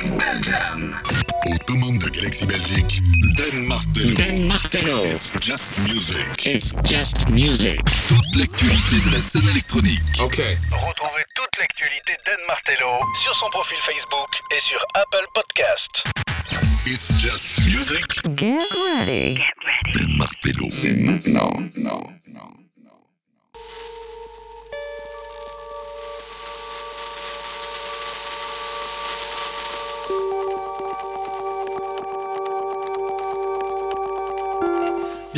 [0.00, 3.02] Aux commandes de Galaxy Belgique,
[3.36, 4.14] Dan Martello.
[4.14, 5.04] Dan Martello.
[5.04, 6.46] It's just music.
[6.46, 7.80] It's just music.
[8.06, 9.98] Toute l'actualité de la scène électronique.
[10.20, 10.36] Ok.
[10.70, 16.04] Retrouvez toute l'actualité d'Anne Martello sur son profil Facebook et sur Apple Podcast.
[16.86, 18.04] It's just music.
[18.36, 18.60] Get
[19.00, 19.40] ready.
[19.94, 20.68] Dan Martello.
[20.70, 21.50] C'est maintenant.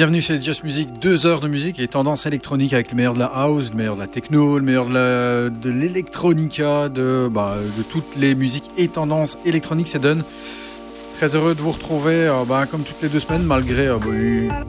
[0.00, 3.18] Bienvenue chez Just Music, deux heures de musique et tendance électronique avec le meilleur de
[3.18, 8.16] la house, le meilleur de la techno, le meilleur de l'électronica, de, bah, de toutes
[8.16, 10.24] les musiques et tendances électroniques, c'est Done.
[11.16, 14.06] Très heureux de vous retrouver, euh, bah, comme toutes les deux semaines, malgré euh, bah,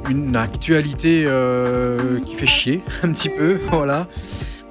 [0.09, 4.07] une, actualité euh, qui fait chier un petit peu, voilà.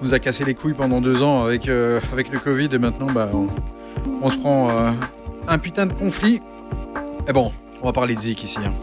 [0.03, 1.71] On nous a cassé les couilles pendant deux ans avec,
[2.13, 3.07] avec le Covid et maintenant,
[4.21, 4.69] on, se prend
[5.49, 6.43] un putain de conflit.
[7.27, 8.59] Et bon, on va parler de Zik ici.
[8.63, 8.75] hein.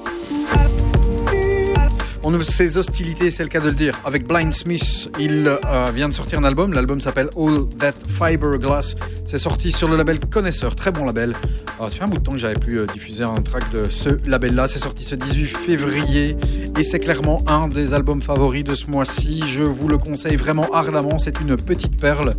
[2.24, 5.10] On ouvre ses hostilités, c'est le cas de le dire, avec Blind Smith.
[5.20, 6.74] Il euh, vient de sortir un album.
[6.74, 8.96] L'album s'appelle All That Fiberglass.
[9.26, 11.36] C'est sorti sur le label Connaisseur, très bon label.
[11.80, 13.90] Euh, ça fait un bout de temps que j'avais plus euh, diffusé un track de
[13.90, 14.68] ce label-là.
[14.68, 16.36] C'est sorti ce 18 février
[16.78, 19.44] et c'est clairement un des albums favoris de ce mois-ci.
[19.48, 21.18] Je vous le conseille vraiment ardemment.
[21.20, 22.34] C'est une petite perle.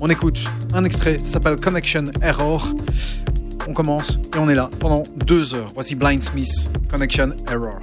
[0.00, 0.40] On écoute
[0.72, 1.18] un extrait.
[1.18, 2.72] Ça s'appelle Connection Error.
[3.66, 5.70] On commence et on est là pendant deux heures.
[5.74, 7.80] Voici Blind Smith, Connection Error.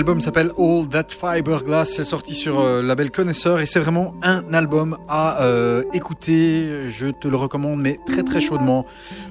[0.00, 4.39] L'album s'appelle All That Fiberglass, c'est sorti sur euh, label Connaisseur et c'est vraiment un
[4.54, 6.88] album à euh, écouter.
[6.88, 8.86] Je te le recommande, mais très très chaudement.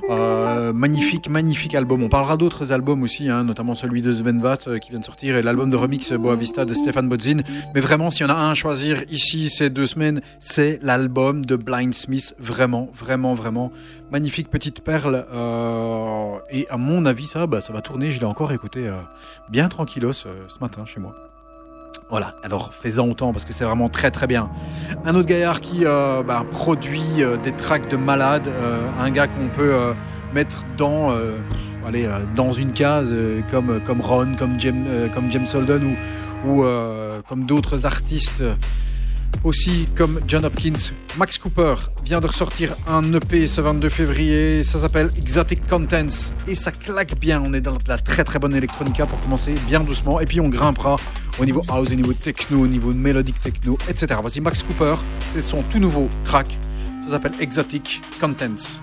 [0.09, 2.03] Euh, magnifique, magnifique album.
[2.03, 5.05] On parlera d'autres albums aussi, hein, notamment celui de Sven Vath euh, qui vient de
[5.05, 7.41] sortir et l'album de remix Boa Vista de Stéphane Bodzin.
[7.75, 11.45] Mais vraiment, s'il y en a un à choisir ici ces deux semaines, c'est l'album
[11.45, 12.35] de Blind Smith.
[12.39, 13.71] Vraiment, vraiment, vraiment
[14.11, 15.25] magnifique petite perle.
[15.31, 18.11] euh, et à mon avis, ça, bah, ça va tourner.
[18.11, 18.89] Je l'ai encore écouté
[19.49, 20.27] bien tranquillos ce
[20.59, 21.28] matin chez moi.
[22.09, 24.49] Voilà, alors fais-en autant parce que c'est vraiment très très bien.
[25.05, 29.27] Un autre gaillard qui euh, bah, produit euh, des tracks de malade, euh, un gars
[29.27, 29.75] qu'on peut
[30.33, 31.11] mettre dans
[31.87, 33.13] allez, dans une case
[33.51, 35.95] comme, Ron, comme James, Holden
[36.47, 36.63] ou,
[37.27, 38.43] comme d'autres artistes
[39.43, 40.91] aussi comme John Hopkins.
[41.17, 46.55] Max Cooper vient de ressortir un EP ce 22 février, ça s'appelle Exotic Contents et
[46.55, 50.19] ça claque bien, on est dans la très très bonne electronica pour commencer bien doucement
[50.19, 50.97] et puis on grimpera
[51.39, 54.15] au niveau house, au niveau techno, au niveau mélodique techno, etc.
[54.21, 54.95] Voici Max Cooper,
[55.33, 56.57] c'est son tout nouveau track,
[57.03, 58.79] ça s'appelle Exotic Contents.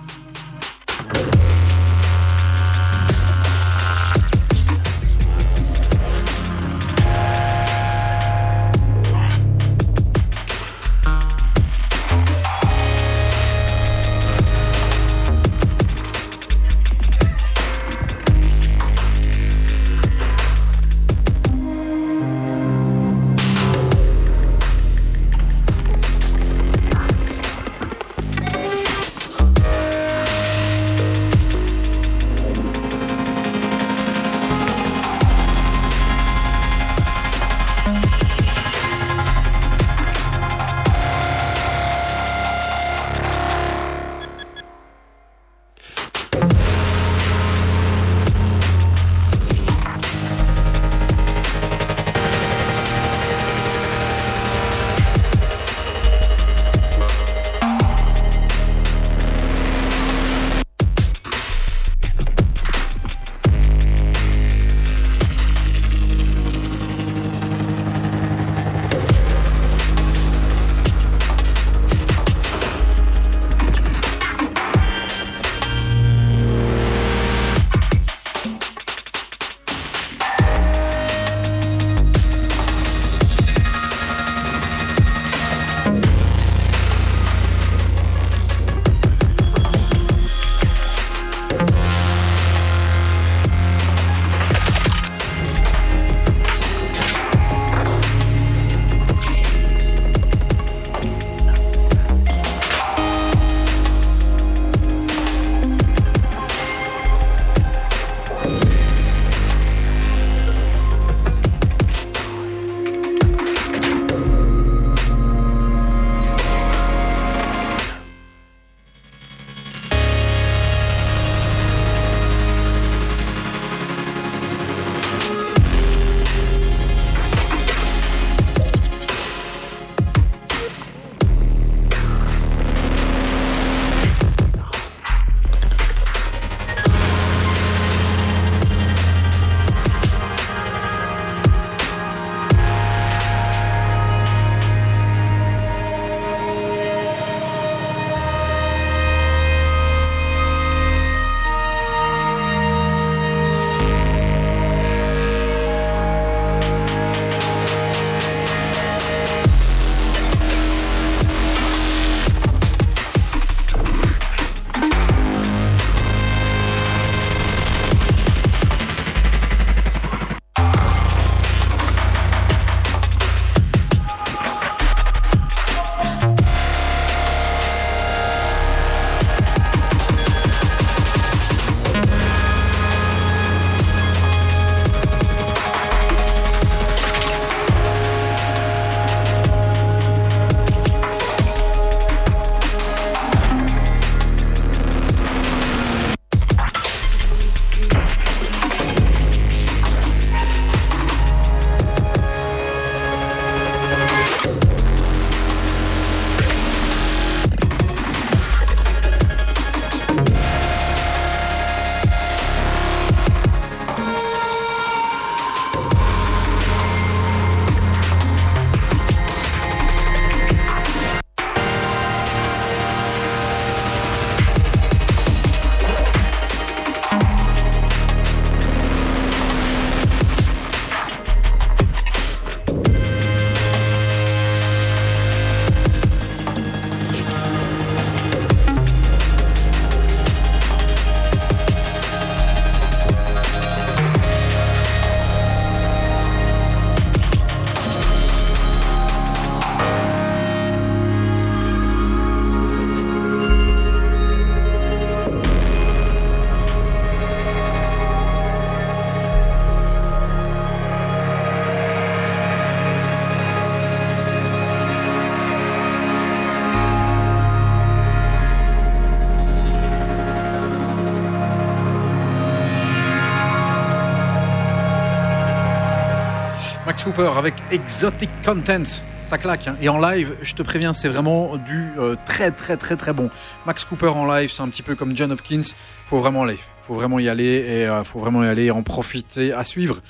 [277.06, 279.02] Avec Exotic Contents.
[279.22, 279.68] Ça claque.
[279.68, 279.76] Hein.
[279.80, 283.30] Et en live, je te préviens, c'est vraiment du euh, très très très très bon.
[283.64, 285.62] Max Cooper en live, c'est un petit peu comme John Hopkins.
[286.10, 286.58] Faut vraiment aller.
[286.82, 290.00] Faut vraiment y aller et euh, faut vraiment y aller et en profiter à suivre.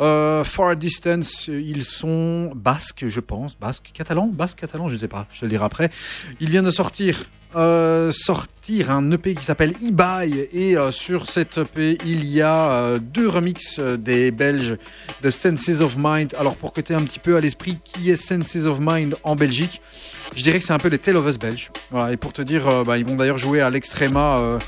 [0.00, 3.56] Euh, Far Distance, ils sont basques, je pense.
[3.58, 5.26] Basques, catalan Basques, catalan, je ne sais pas.
[5.32, 5.90] Je te le dirai après.
[6.40, 7.24] Ils viennent de sortir
[7.56, 12.96] euh, sortir un EP qui s'appelle e et euh, sur cet EP il y a
[13.00, 14.76] deux remixes des Belges
[15.20, 16.34] de Senses of Mind.
[16.38, 19.16] Alors pour que tu aies un petit peu à l'esprit qui est Senses of Mind
[19.24, 19.82] en Belgique,
[20.36, 21.72] je dirais que c'est un peu les Tale of Us belges.
[21.90, 24.58] Voilà, et pour te dire, bah, ils vont d'ailleurs jouer à l'Extrema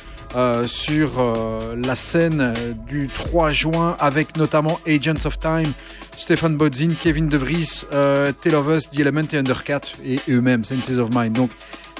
[0.66, 1.10] sur
[1.76, 2.54] la scène
[2.86, 5.72] du 3 juin avec notamment Agents of Time,
[6.16, 10.98] Stéphane Bodzin, Kevin De Vries, Tale of Us, The Element et Undercat et eux-mêmes Senses
[10.98, 11.34] of Mind.
[11.34, 11.50] Donc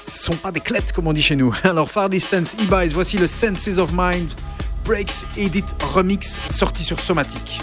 [0.07, 1.53] ce sont pas des clettes comme on dit chez nous.
[1.63, 4.29] Alors Far Distance, e voici le Senses of Mind
[4.85, 7.61] Breaks Edit Remix sorti sur Somatic.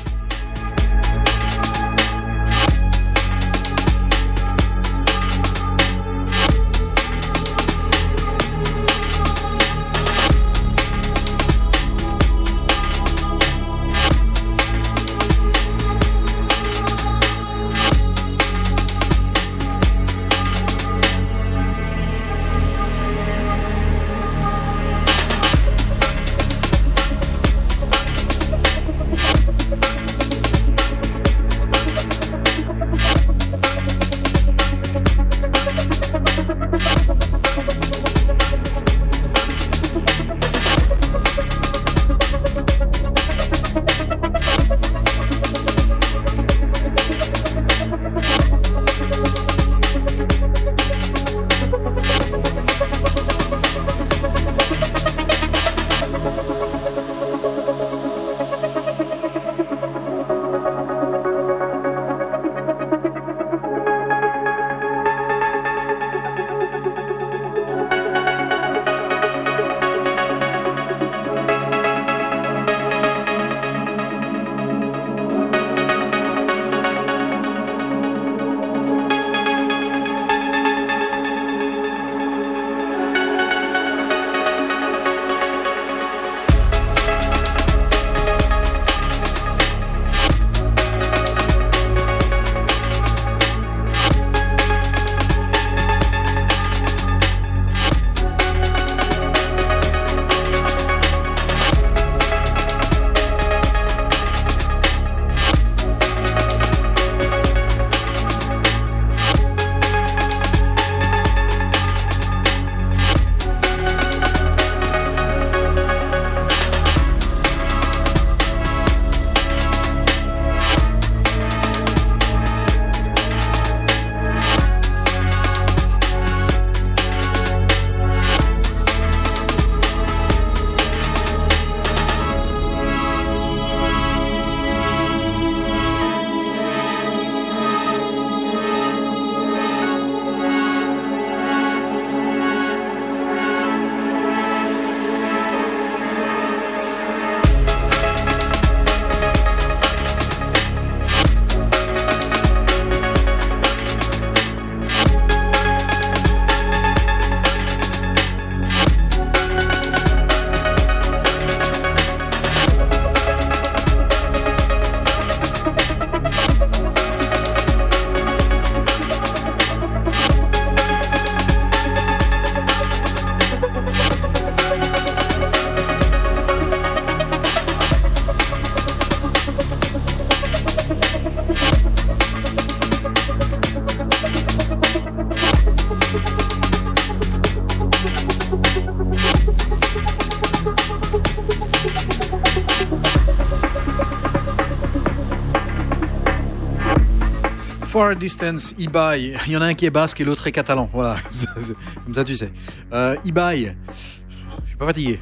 [198.19, 200.91] Distance, e Il y en a un qui est basque et l'autre est catalan.
[200.93, 201.17] Voilà,
[202.05, 202.53] comme ça, tu sais.
[202.93, 205.21] Euh, e Je suis pas fatigué.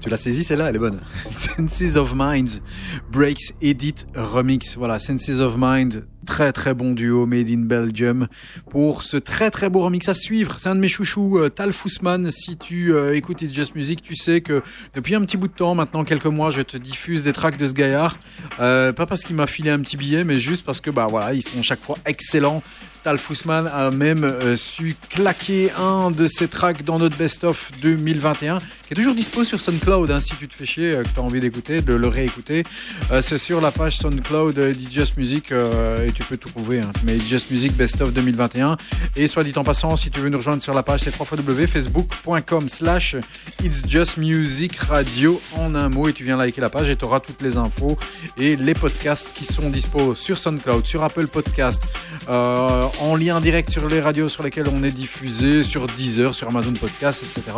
[0.00, 1.00] Tu l'as saisi, celle-là, elle est bonne.
[1.30, 2.62] Senses of Mind,
[3.10, 4.76] Breaks Edit Remix.
[4.76, 8.28] Voilà, Senses of Mind, très très bon duo made in Belgium
[8.70, 10.56] pour ce très très beau remix à suivre.
[10.60, 12.30] C'est un de mes chouchous, euh, Tal Fussman.
[12.30, 14.62] Si tu euh, écoutes It's Just Music, tu sais que
[14.94, 17.66] depuis un petit bout de temps, maintenant quelques mois, je te diffuse des tracks de
[17.66, 18.18] ce gaillard.
[18.58, 21.34] Euh, pas parce qu'il m'a filé un petit billet, mais juste parce que bah voilà,
[21.34, 22.62] ils sont chaque fois excellents.
[23.02, 28.92] Tal Fussman a même su claquer un de ses tracks dans notre best-of 2021, qui
[28.92, 31.40] est toujours dispo sur SoundCloud, hein, si tu te fais chier, que tu as envie
[31.40, 32.62] d'écouter, de le réécouter.
[33.10, 36.80] Euh, c'est sur la page SoundCloud euh, Just Music euh, et tu peux tout trouver.
[36.80, 36.92] Hein.
[37.04, 38.76] Mais Just Music Best of 2021.
[39.16, 42.68] Et soit dit en passant, si tu veux nous rejoindre sur la page, c'est www.facebook.com
[42.68, 43.16] slash
[43.64, 47.04] It's Just Music Radio en un mot et tu viens liker la page et tu
[47.04, 47.98] auras toutes les infos
[48.38, 51.82] et les podcasts qui sont dispo sur SoundCloud, sur Apple Podcast,
[52.28, 56.72] en lien direct sur les radios sur lesquelles on est diffusé, sur Deezer, sur Amazon
[56.72, 57.56] Podcast, etc.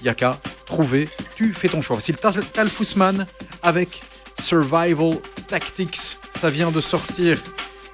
[0.00, 1.98] Il n'y a qu'à trouver, tu fais ton choix.
[2.00, 2.20] C'est
[2.52, 3.26] Tal Fussman
[3.62, 4.02] avec
[4.40, 6.18] Survival Tactics.
[6.38, 7.38] Ça vient de sortir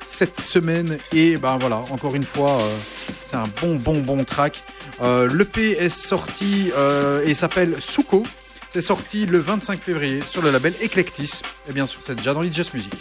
[0.05, 2.77] cette semaine et ben voilà, encore une fois, euh,
[3.21, 4.63] c'est un bon bon bon track.
[5.03, 8.25] Euh, L'EP est sorti euh, et s'appelle Suko.
[8.69, 11.43] C'est sorti le 25 février sur le label Eclectis.
[11.69, 12.93] Et bien sûr, c'est déjà dans It's Just Music.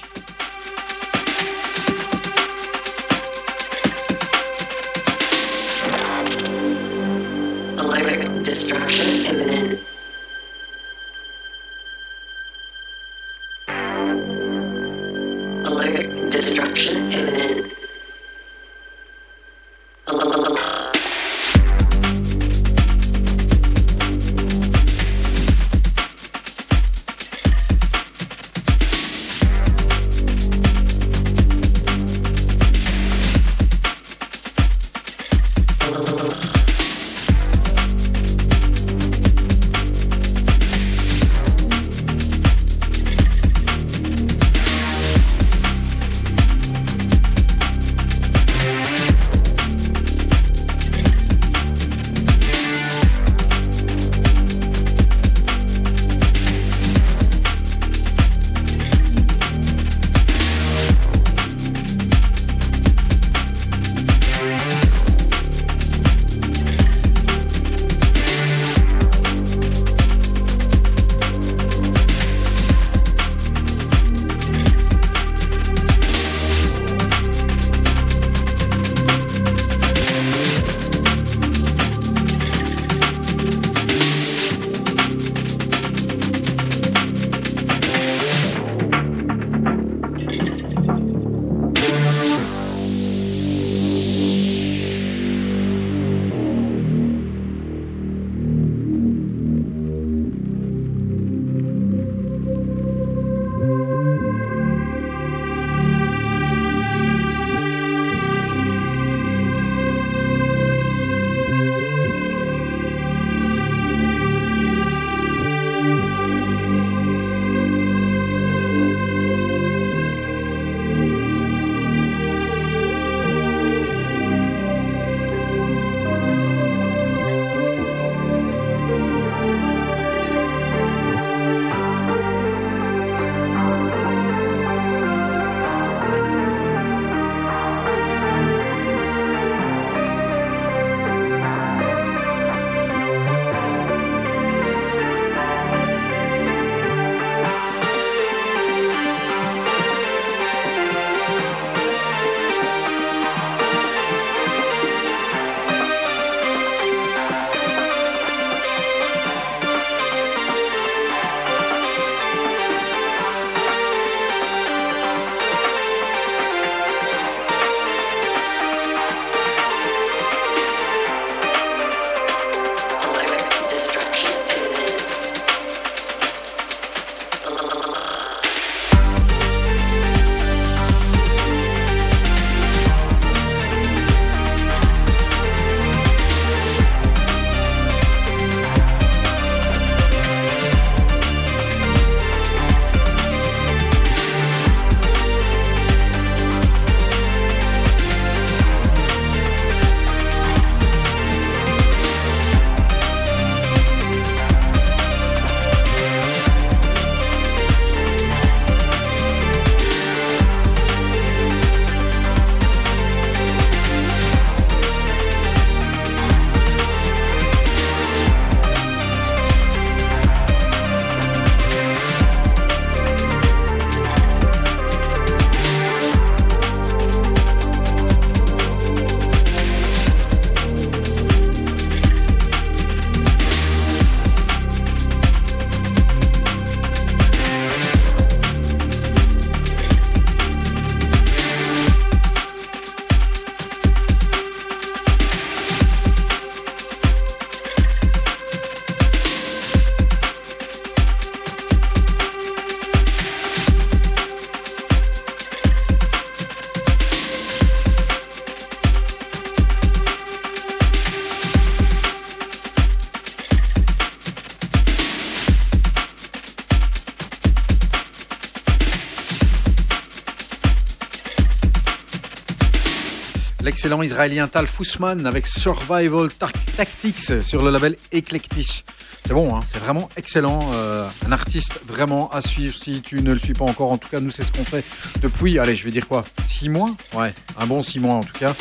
[273.78, 276.30] L'excellent israélien Tal Fussman avec Survival
[276.76, 278.84] Tactics sur le label Eclectic.
[279.24, 280.72] C'est bon, hein, c'est vraiment excellent.
[280.74, 283.92] Euh, un artiste vraiment à suivre si tu ne le suis pas encore.
[283.92, 284.84] En tout cas, nous, c'est ce qu'on fait
[285.22, 286.90] depuis, allez, je vais dire quoi 6 mois?
[287.14, 288.56] Ouais, un bon 6 mois en tout cas.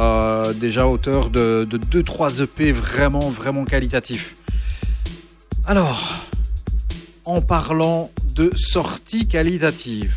[0.00, 4.34] Euh, déjà auteur de 2-3 EP vraiment, vraiment qualitatifs.
[5.64, 6.26] Alors,
[7.24, 10.16] en parlant de sorties qualitatives,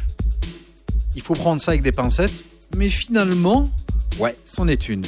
[1.15, 2.33] il faut prendre ça avec des pincettes,
[2.75, 3.69] mais finalement,
[4.19, 5.03] ouais, c'en est une.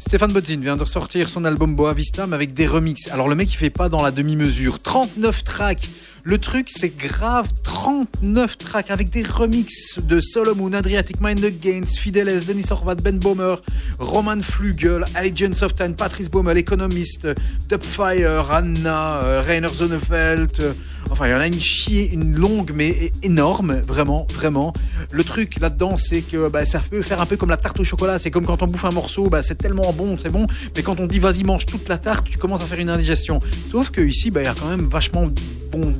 [0.00, 3.08] Stéphane Bodzin vient de sortir son album Boa Vista, mais avec des remixes.
[3.10, 4.78] Alors le mec, il fait pas dans la demi-mesure.
[4.78, 5.88] 39 tracks.
[6.24, 7.48] Le truc, c'est grave.
[7.64, 13.56] 39 tracks avec des remixes de Solomon, Adriatic Mind Against, Fideles, Denis Horvat, Ben Bomer,
[13.98, 17.26] Roman Flugel, Agents of Time, Patrice Baumel, Economist,
[17.68, 20.52] Dubfire, Anna, euh, Rainer Zonneveld.
[20.60, 20.72] Euh,
[21.10, 23.80] enfin, il y en a une chier, une longue, mais énorme.
[23.80, 24.72] Vraiment, vraiment.
[25.10, 27.84] Le truc là-dedans, c'est que bah, ça peut faire un peu comme la tarte au
[27.84, 28.20] chocolat.
[28.20, 30.46] C'est comme quand on bouffe un morceau, bah, c'est tellement bon, c'est bon.
[30.76, 33.40] Mais quand on dit vas-y, mange toute la tarte, tu commences à faire une indigestion.
[33.72, 35.24] Sauf que ici, bah, il y a quand même vachement
[35.72, 35.92] bon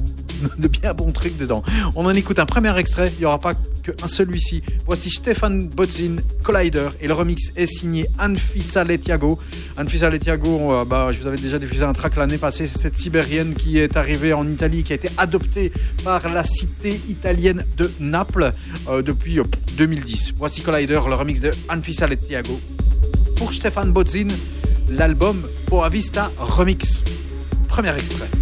[0.58, 1.62] de bien bons trucs dedans.
[1.96, 4.62] On en écoute un premier extrait, il n'y aura pas qu'un celui-ci.
[4.86, 9.38] Voici Stéphane Botzin, Collider, et le remix est signé Anfisa Letiago.
[9.78, 12.96] Anfisa Letiago, euh, bah, je vous avais déjà diffusé un track l'année passée, c'est cette
[12.96, 15.72] Sibérienne qui est arrivée en Italie, qui a été adoptée
[16.04, 18.50] par la cité italienne de Naples
[18.88, 19.40] euh, depuis
[19.76, 20.28] 2010.
[20.28, 22.60] Euh, Voici Collider, le remix de Anfisa Letiago.
[23.36, 24.28] Pour Stéphane Botzin,
[24.90, 27.02] l'album Boa Vista Remix.
[27.68, 28.41] Premier extrait.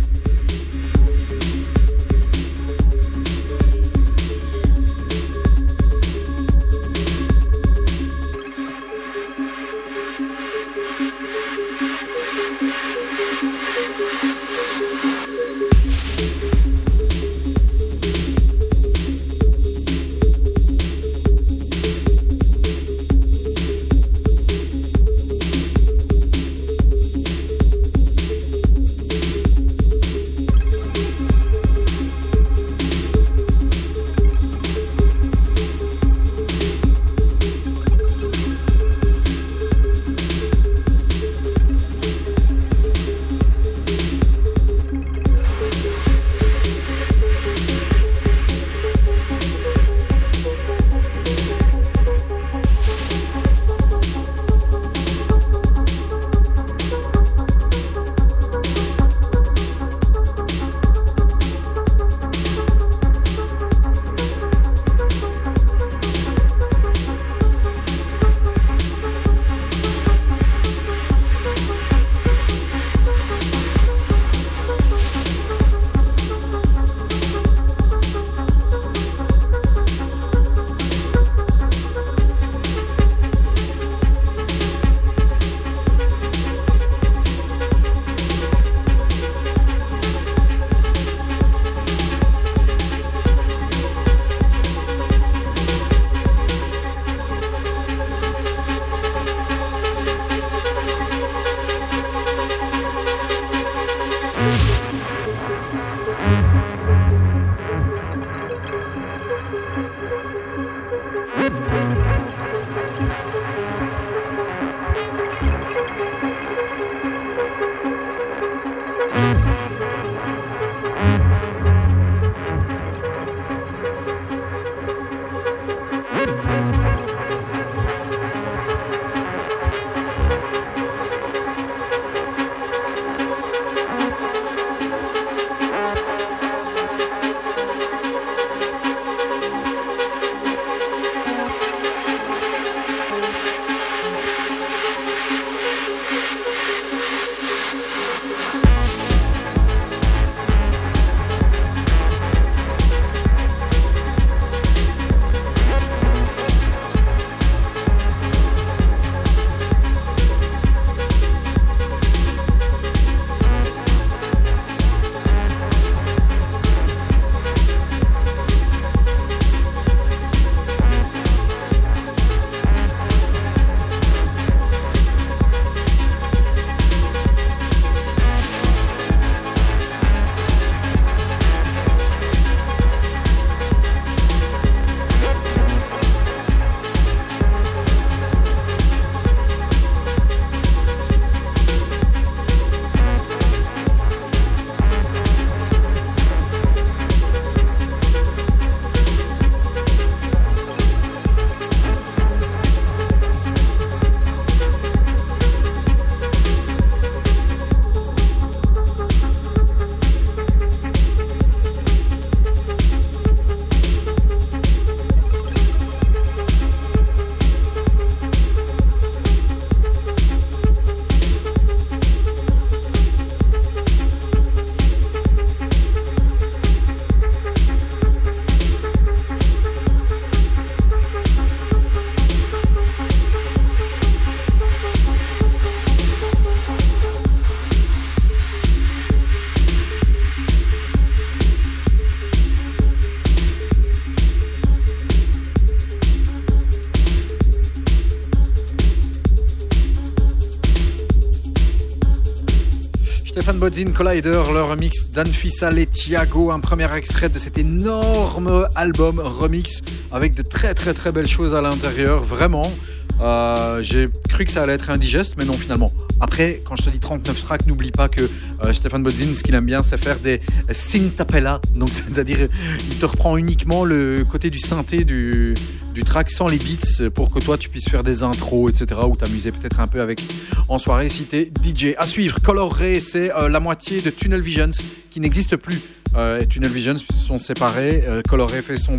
[253.61, 259.83] Bodzin Collider, leur remix d'Anfisa et Thiago, un premier extrait de cet énorme album remix
[260.11, 262.73] avec de très très très belles choses à l'intérieur, vraiment.
[263.21, 265.93] Euh, j'ai cru que ça allait être indigeste, mais non finalement.
[266.21, 268.31] Après, quand je te dis 39 tracks, n'oublie pas que
[268.65, 271.61] euh, Stéphane Bodzin, ce qu'il aime bien, c'est faire des syntapella.
[271.75, 272.49] Donc, c'est-à-dire,
[272.91, 275.53] il te reprend uniquement le côté du synthé du,
[275.95, 279.01] du track sans les beats pour que toi tu puisses faire des intros, etc.
[279.07, 280.23] ou t'amuser peut-être un peu avec
[280.69, 281.95] en soirée si t'es DJ.
[281.99, 284.71] À suivre, Color Ray, c'est euh, la moitié de Tunnel Visions
[285.11, 285.81] qui n'existe plus.
[286.17, 288.03] Euh, Tunnel Visions sont séparés.
[288.07, 288.97] Euh, Color Ray fait son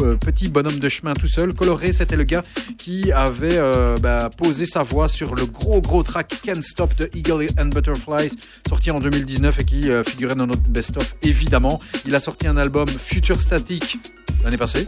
[0.00, 1.54] euh, petit bonhomme de chemin tout seul.
[1.54, 2.44] Color Ray, c'était le gars
[2.78, 3.60] qui avait
[4.00, 8.36] bah, posé sa voix sur le gros gros track Can't Stop de Eagle and Butterflies,
[8.68, 11.80] sorti en 2019 et qui figurait dans notre best-of évidemment.
[12.06, 13.98] Il a sorti un album Future Static
[14.44, 14.86] l'année passée.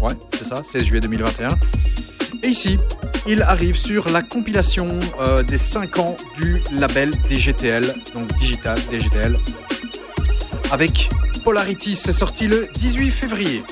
[0.00, 1.48] Ouais, c'est ça, 16 juillet 2021.
[2.42, 2.78] Et ici,
[3.26, 4.88] il arrive sur la compilation
[5.46, 9.36] des 5 ans du label DGTL, donc Digital DGTL,
[10.70, 11.08] avec
[11.44, 13.62] Polarity, c'est sorti le 18 février.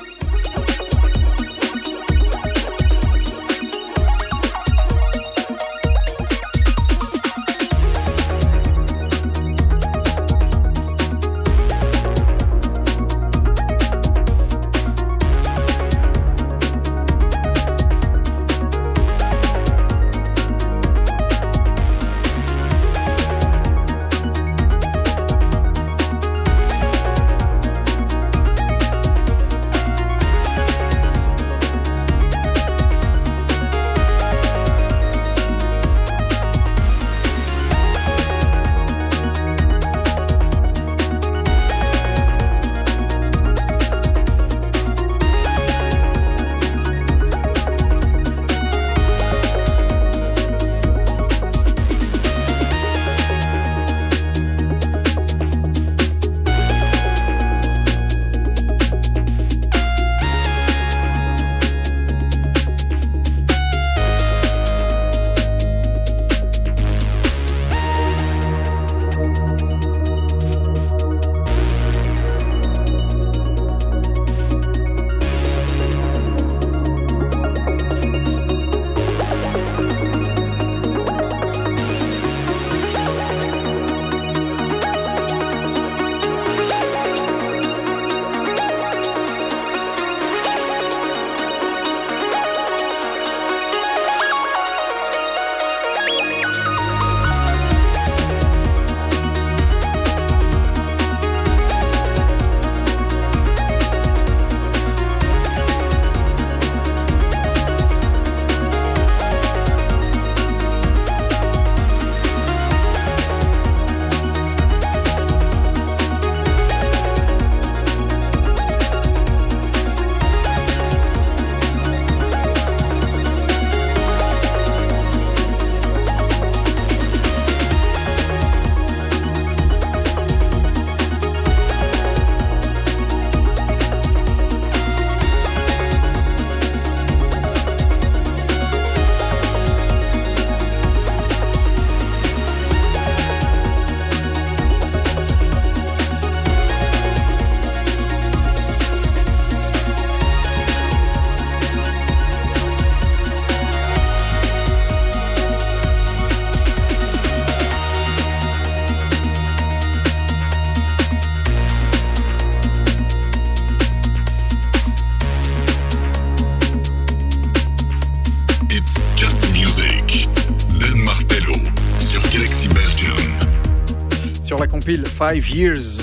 [174.67, 175.99] Compile 5 Years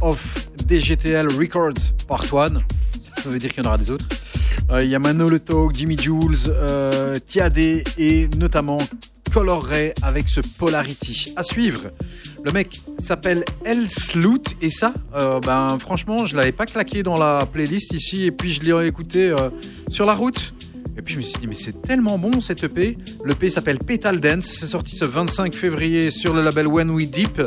[0.00, 2.54] of DGTL Records Part 1.
[3.22, 4.06] Ça veut dire qu'il y en aura des autres.
[4.70, 8.78] Euh, Il y a Manolo Talk, Jimmy Jules, euh, Tiadé et notamment
[9.32, 11.32] Color Ray avec ce Polarity.
[11.36, 11.90] À suivre.
[12.44, 17.16] Le mec s'appelle El Sloot et ça, euh, ben franchement, je l'avais pas claqué dans
[17.16, 19.50] la playlist ici et puis je l'ai écouté euh,
[19.90, 20.54] sur la route.
[20.98, 22.98] Et puis je me suis dit, mais c'est tellement bon cet EP.
[23.24, 24.46] L'EP s'appelle Petal Dance.
[24.46, 27.40] C'est sorti ce 25 février sur le label When We Deep.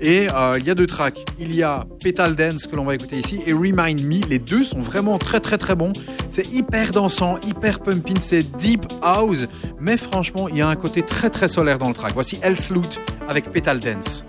[0.00, 1.18] Et euh, il y a deux tracks.
[1.38, 4.26] Il y a Petal Dance que l'on va écouter ici et Remind Me.
[4.26, 5.92] Les deux sont vraiment très très très bons.
[6.30, 8.16] C'est hyper dansant, hyper pumping.
[8.20, 9.48] C'est deep house.
[9.78, 12.14] Mais franchement, il y a un côté très très solaire dans le track.
[12.14, 14.24] Voici El Sloot avec Petal Dance.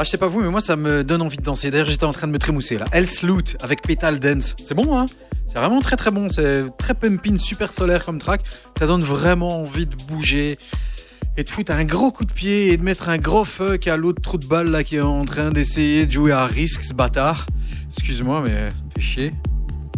[0.00, 1.72] Ah, je sais pas vous, mais moi, ça me donne envie de danser.
[1.72, 2.84] D'ailleurs, j'étais en train de me trémousser là.
[2.92, 4.54] Else Loot avec Petal Dance.
[4.64, 5.06] C'est bon, hein?
[5.44, 6.28] C'est vraiment très très bon.
[6.30, 8.42] C'est très pumping, super solaire comme track.
[8.78, 10.56] Ça donne vraiment envie de bouger
[11.36, 13.96] et de foutre un gros coup de pied et de mettre un gros fuck à
[13.96, 16.94] l'autre trou de balle là qui est en train d'essayer de jouer à risque, ce
[16.94, 17.46] bâtard.
[17.88, 19.34] Excuse-moi, mais ça me fait chier.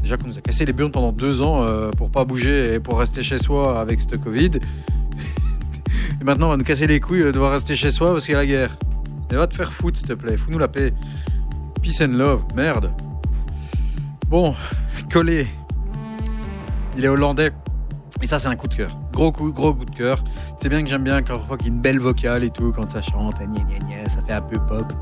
[0.03, 2.81] Déjà qu'on nous a cassé les burnes pendant deux ans euh, pour pas bouger et
[2.81, 4.53] pour rester chez soi avec ce Covid.
[6.21, 8.33] et maintenant, on va nous casser les couilles de devoir rester chez soi parce qu'il
[8.33, 8.79] y a la guerre.
[9.33, 10.37] Et va te faire foutre, s'il te plaît.
[10.37, 10.93] Fous-nous la paix.
[11.83, 12.43] Peace and love.
[12.55, 12.93] Merde.
[14.29, 14.55] Bon,
[15.13, 15.47] collé.
[16.97, 17.53] Il est hollandais.
[18.23, 18.91] Et ça, c'est un coup de cœur.
[19.13, 20.23] Gros coup, gros coup de cœur.
[20.59, 22.91] C'est bien que j'aime bien quand il y a une belle vocale et tout, quand
[22.91, 23.37] ça chante,
[24.09, 24.93] ça fait un peu pop.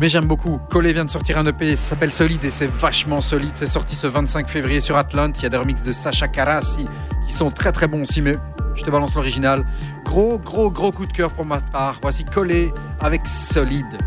[0.00, 0.58] Mais j'aime beaucoup.
[0.70, 3.50] Collet vient de sortir un EP, ça s'appelle Solide et c'est vachement solide.
[3.52, 5.32] C'est sorti ce 25 février sur Atlant.
[5.36, 6.86] Il y a des remixes de Sacha Karasi
[7.26, 8.38] qui sont très très bons aussi, mais
[8.80, 9.64] je te balance l'original.
[10.04, 11.98] Gros, gros, gros coup de cœur pour ma part.
[12.02, 13.98] Voici Collet avec Solide.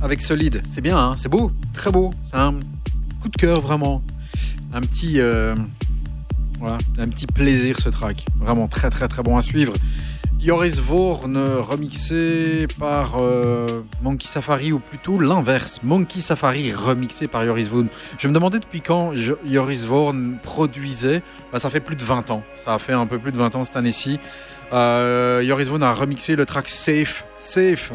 [0.00, 0.62] Avec Solide.
[0.66, 2.10] C'est bien, hein c'est beau, très beau.
[2.24, 2.54] C'est un
[3.20, 4.02] coup de cœur vraiment.
[4.72, 5.54] Un petit, euh,
[6.58, 8.24] voilà, un petit plaisir ce track.
[8.38, 9.74] Vraiment très très très bon à suivre.
[10.40, 15.80] Joris Vorn remixé par euh, Monkey Safari ou plutôt l'inverse.
[15.82, 17.88] Monkey Safari remixé par Joris Vorn.
[18.18, 21.20] Je me demandais depuis quand Joris Vorn produisait.
[21.52, 22.42] Bah, ça fait plus de 20 ans.
[22.64, 24.18] Ça a fait un peu plus de 20 ans cette année-ci.
[24.72, 27.24] Euh, Joris Vorn a remixé le track Safe.
[27.38, 27.92] Safe.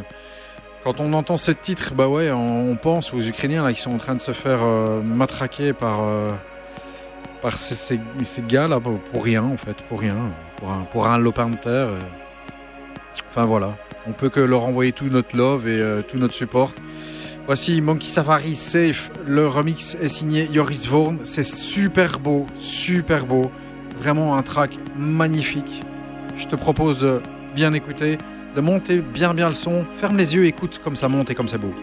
[0.83, 3.97] Quand on entend ce titre, bah ouais, on, pense aux Ukrainiens là, qui sont en
[3.97, 5.99] train de se faire euh, matraquer par,
[7.41, 7.99] par ces,
[8.47, 10.15] gars là pour, rien en fait, pour rien,
[10.57, 11.89] pour un, pour un lopin de terre.
[13.29, 13.75] Enfin voilà,
[14.07, 16.73] on peut que leur envoyer tout notre love et euh, tout notre support.
[17.45, 19.09] Voici Monkey Safari Safe.
[19.25, 21.19] Le remix est signé Joris Vorn.
[21.23, 23.51] C'est super beau, super beau.
[23.97, 25.81] Vraiment un track magnifique.
[26.37, 27.21] Je te propose de
[27.55, 28.17] bien écouter,
[28.55, 29.83] de monter bien bien le son.
[29.97, 31.73] Ferme les yeux, écoute comme ça monte et comme c'est beau.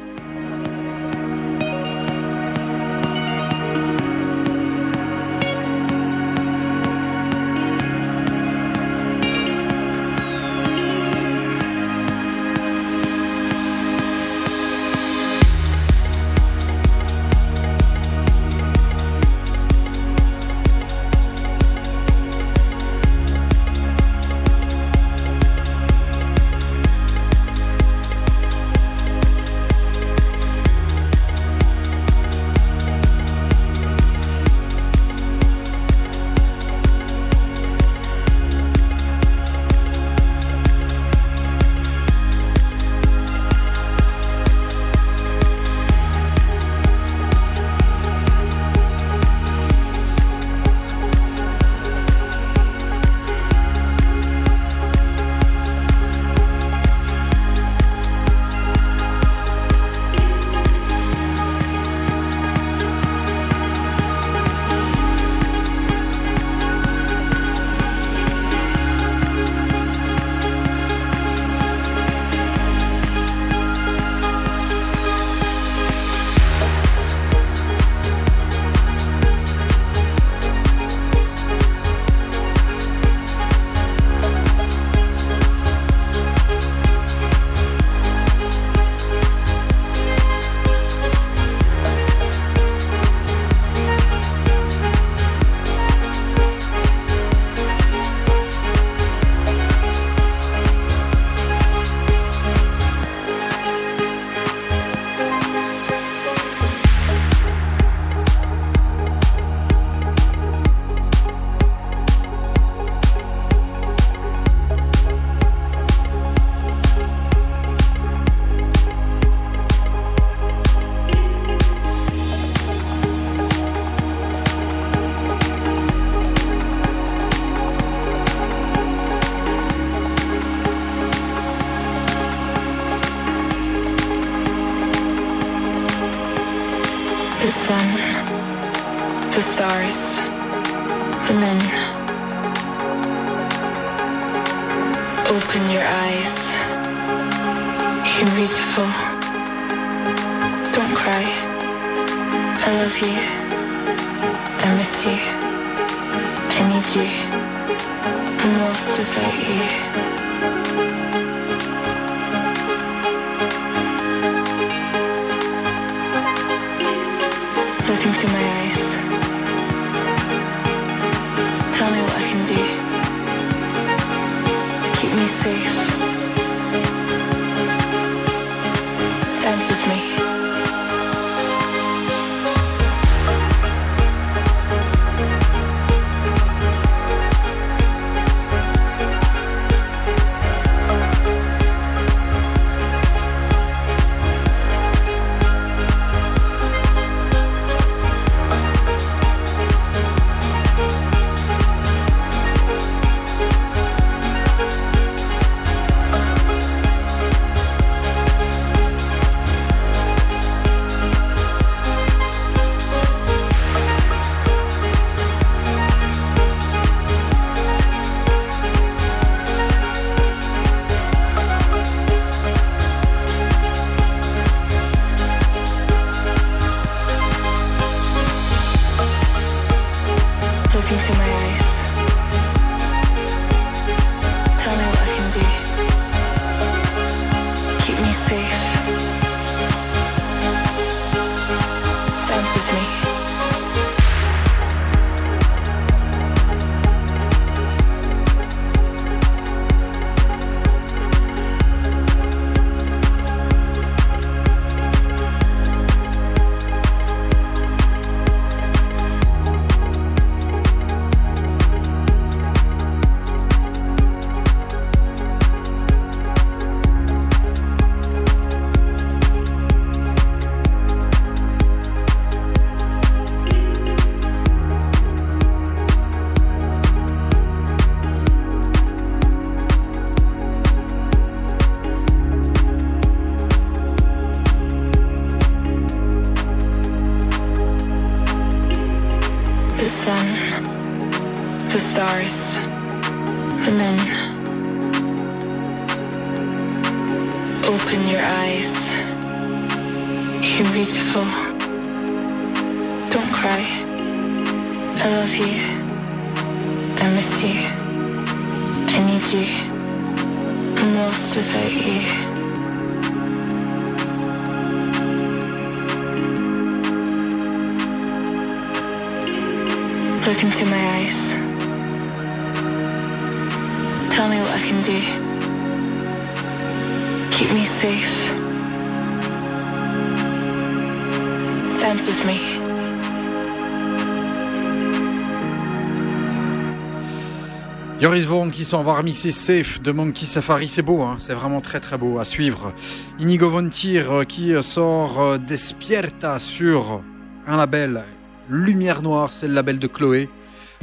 [338.18, 341.60] Yoris Vaughan qui s'en va remixer Safe de Monkey Safari, c'est beau, hein c'est vraiment
[341.60, 342.72] très très beau à suivre.
[343.20, 347.00] Inigo Vontir euh, qui sort euh, Despierta sur
[347.46, 348.02] un label
[348.50, 350.28] Lumière Noire, c'est le label de Chloé.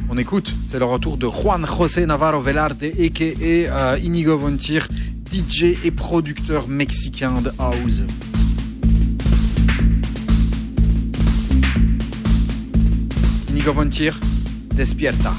[0.10, 3.98] On écoute, c'est le retour de Juan José Navarro Velarde, a.k.a.
[3.98, 4.88] Uh, Inigo Vontir,
[5.30, 8.04] DJ et producteur mexicain de house.
[13.50, 14.18] Inigo Vontir,
[14.74, 15.34] Despierta.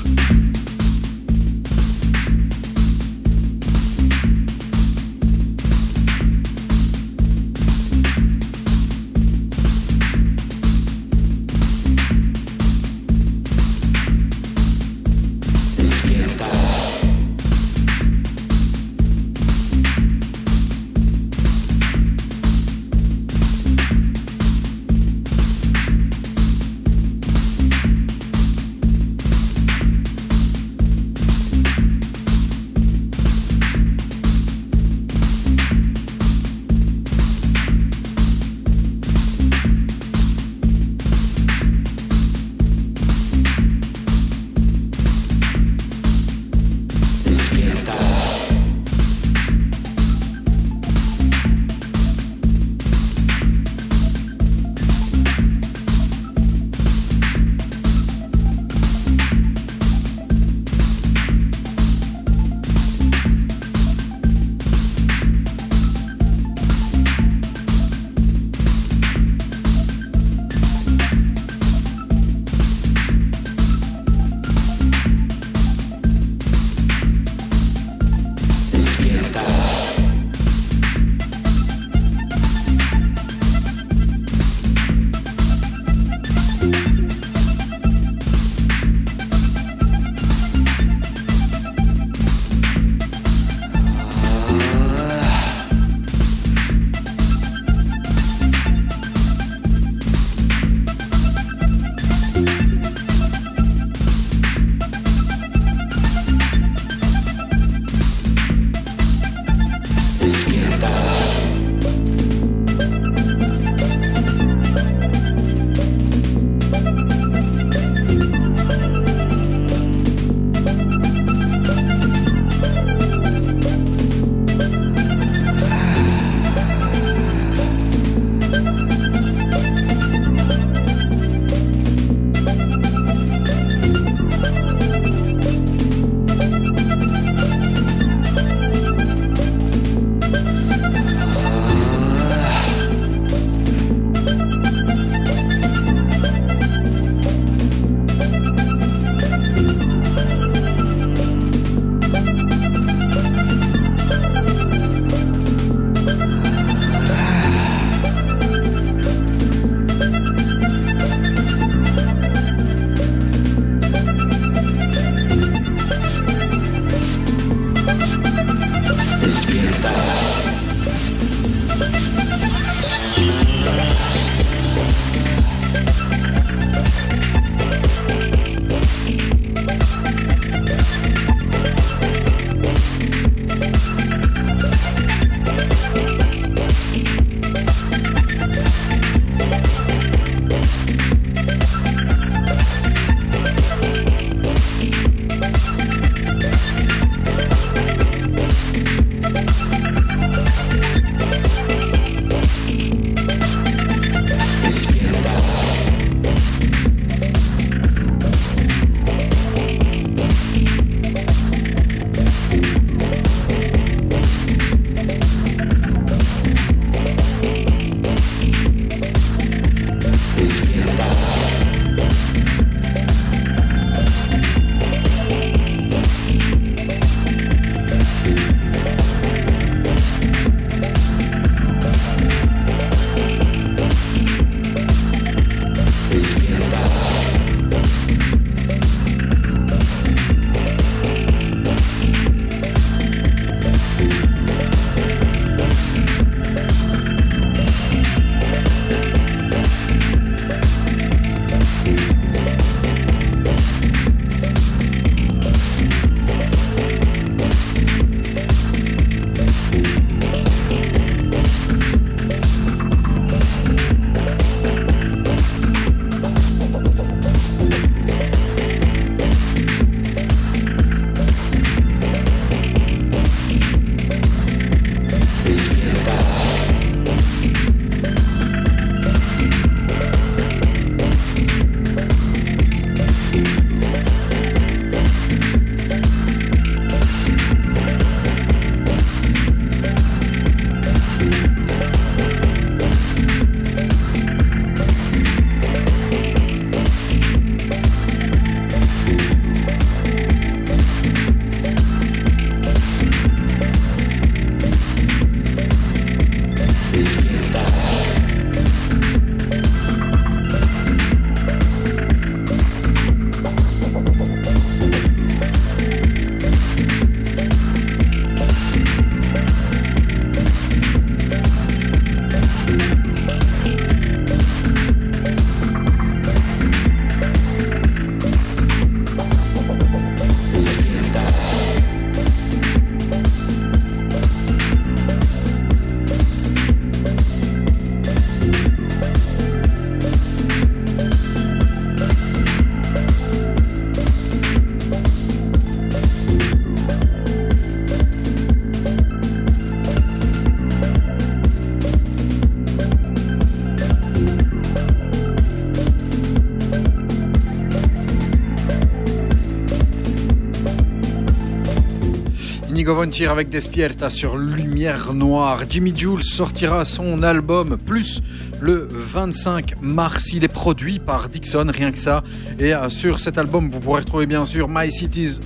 [362.89, 365.65] Inigo avec Despierta sur Lumière Noire.
[365.69, 368.21] Jimmy Jules sortira son album Plus
[368.61, 370.33] le 25 mars.
[370.33, 372.23] Il est produit par Dixon, rien que ça.
[372.61, 375.41] Et euh, sur cet album, vous pourrez retrouver bien sûr My Cities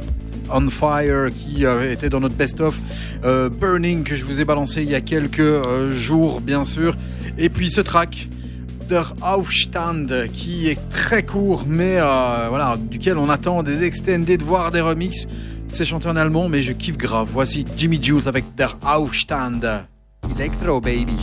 [0.53, 2.79] on Fire qui euh, était dans notre best-of,
[3.25, 6.95] euh, Burning que je vous ai balancé il y a quelques jours bien sûr,
[7.39, 8.29] et puis ce track
[8.91, 14.81] Der Aufstand qui est très court mais voilà duquel on attend des extended voire des
[14.81, 15.27] remixes.
[15.73, 17.29] C'est chanté en allemand mais je kiffe grave.
[17.33, 19.87] Voici Jimmy Jules avec Der Aufstand.
[20.37, 21.17] Electro baby.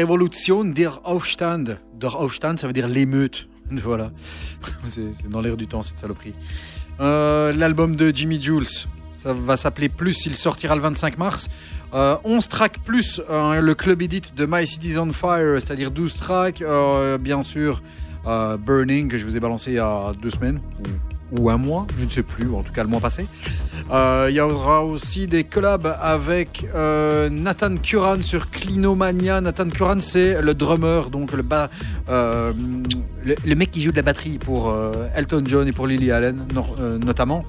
[0.00, 1.78] Révolution, der Aufstand.
[2.00, 3.46] Der Aufstand, ça veut dire l'émeute.
[3.70, 4.10] Voilà.
[4.86, 6.32] C'est dans l'air du temps, cette saloperie.
[7.00, 8.66] Euh, L'album de Jimmy Jules,
[9.10, 10.24] ça va s'appeler Plus.
[10.24, 11.50] Il sortira le 25 mars.
[11.92, 16.16] Euh, 11 tracks plus euh, le club edit de My Cities on Fire, c'est-à-dire 12
[16.16, 16.62] tracks.
[16.62, 17.82] Euh, bien sûr,
[18.26, 20.60] euh, Burning, que je vous ai balancé il y a deux semaines.
[21.38, 23.26] Ou, un mois, je ne sais plus, en tout cas le mois passé.
[23.92, 29.40] Euh, Il y aura aussi des collabs avec euh, Nathan Curran sur Clinomania.
[29.40, 31.70] Nathan Curran, c'est le drummer, donc le, ba-
[32.08, 32.52] euh,
[33.44, 34.74] le, mec qui joue de la batterie pour
[35.14, 37.44] Elton John et pour Lily Allen, no- notamment.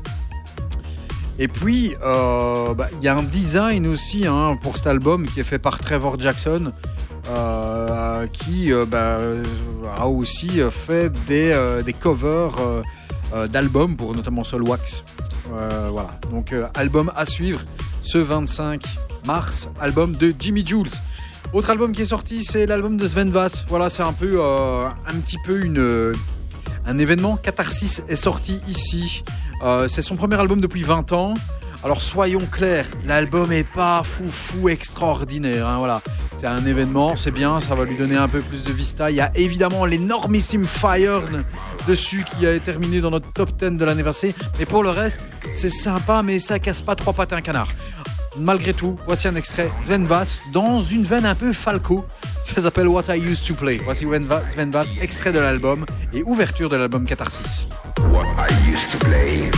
[1.39, 5.43] Et puis, bah, il y a un design aussi hein, pour cet album qui est
[5.43, 6.71] fait par Trevor Jackson,
[8.31, 9.17] qui bah,
[9.97, 12.57] a aussi fait des, des covers
[13.47, 15.03] d'albums pour notamment Solwax.
[15.53, 17.61] Euh, voilà, donc euh, album à suivre
[17.99, 18.83] ce 25
[19.25, 20.89] mars, album de Jimmy Jules.
[21.53, 23.65] Autre album qui est sorti, c'est l'album de Sven Vath.
[23.67, 26.13] Voilà, c'est un peu, euh, un petit peu une, euh,
[26.85, 27.35] un événement.
[27.35, 29.23] Catharsis est sorti ici.
[29.63, 31.33] Euh, c'est son premier album depuis 20 ans.
[31.83, 35.67] Alors soyons clairs, l'album est pas fou fou extraordinaire.
[35.67, 36.01] hein, voilà,
[36.37, 39.09] c'est un événement, c'est bien, ça va lui donner un peu plus de vista.
[39.09, 41.23] Il y a évidemment l'énormissime Fire
[41.87, 44.35] dessus qui a terminé dans notre top 10 de l'année passée.
[44.59, 47.69] Mais pour le reste, c'est sympa, mais ça casse pas trois pattes à un canard.
[48.37, 52.05] Malgré tout, voici un extrait Sven Vath dans une veine un peu falco.
[52.43, 53.81] Ça s'appelle What I Used to Play.
[53.83, 57.67] Voici Sven Vath, extrait de l'album et ouverture de l'album Catharsis.
[58.11, 59.49] What I used to play.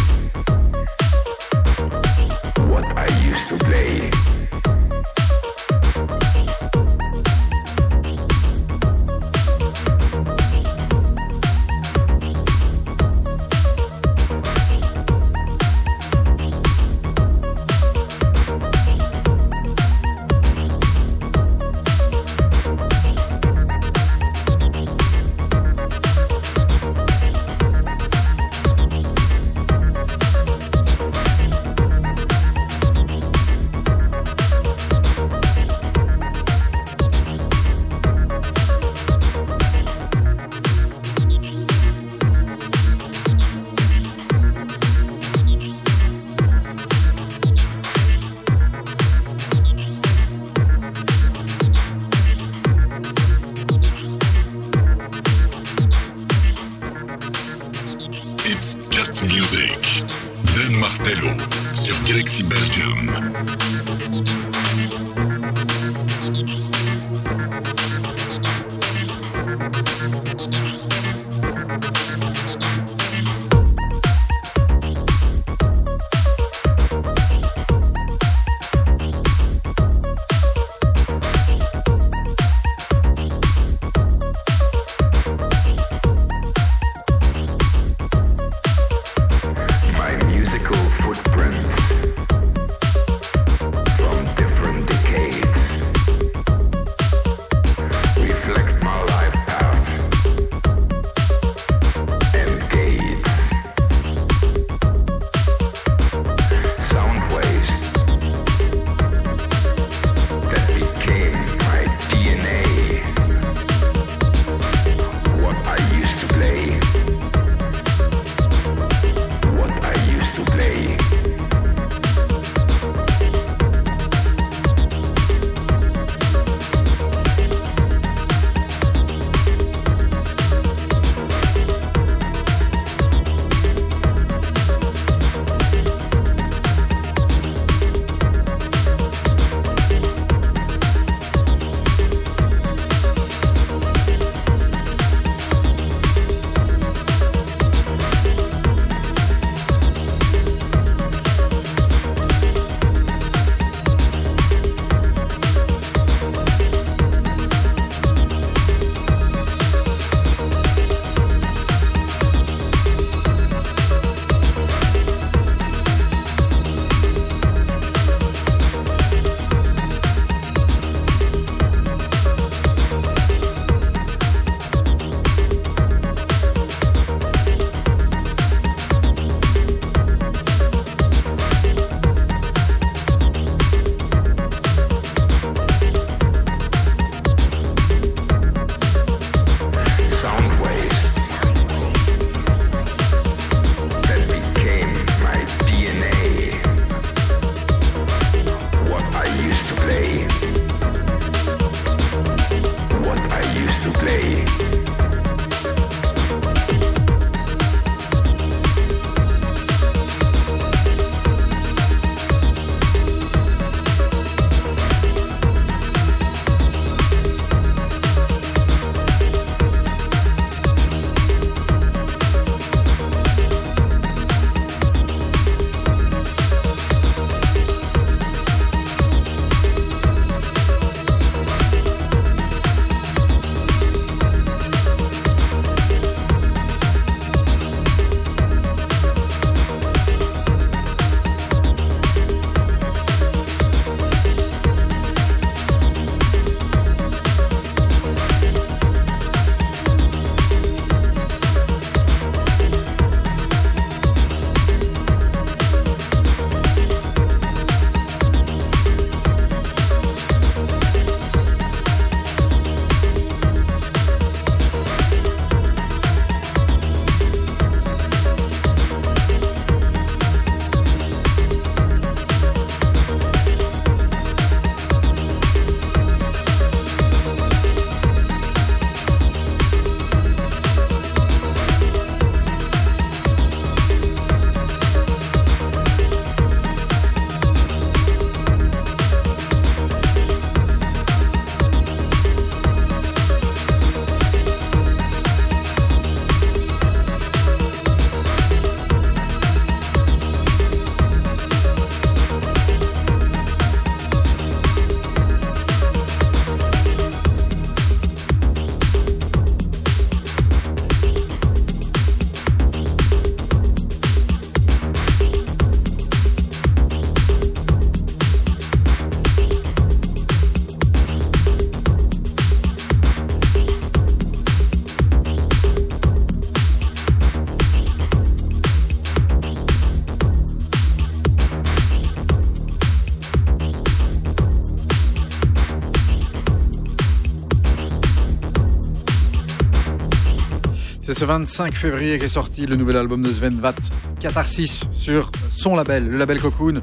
[341.14, 345.76] C'est ce 25 février qu'est sorti le nouvel album de Sven Vath, Catharsis, sur son
[345.76, 346.82] label, le label Cocoon.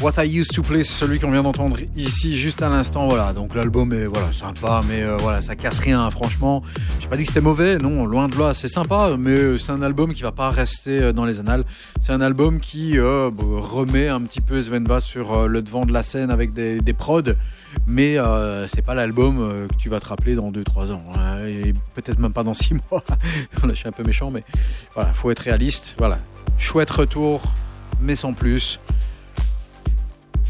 [0.00, 3.08] What I Used to Play, celui qu'on vient d'entendre ici juste à l'instant.
[3.08, 6.08] Voilà, donc l'album est voilà sympa, mais euh, voilà ça casse rien.
[6.10, 6.62] Franchement,
[7.00, 9.72] j'ai pas dit que c'était mauvais, non, loin de là, c'est sympa, mais euh, c'est
[9.72, 11.64] un album qui va pas rester euh, dans les annales.
[12.00, 15.84] C'est un album qui euh, bah, remet un petit peu Sven Vath sur le devant
[15.84, 17.32] de la scène avec des, des prods,
[17.88, 18.18] mais
[18.68, 22.32] c'est pas l'album que tu vas te rappeler dans 2-3 ans, hein, et peut-être même
[22.32, 23.02] pas dans 6 mois.
[23.68, 24.44] Je suis un peu méchant, mais
[24.94, 25.96] voilà, faut être réaliste.
[25.98, 26.20] Voilà,
[26.56, 27.42] chouette retour,
[28.00, 28.78] mais sans plus.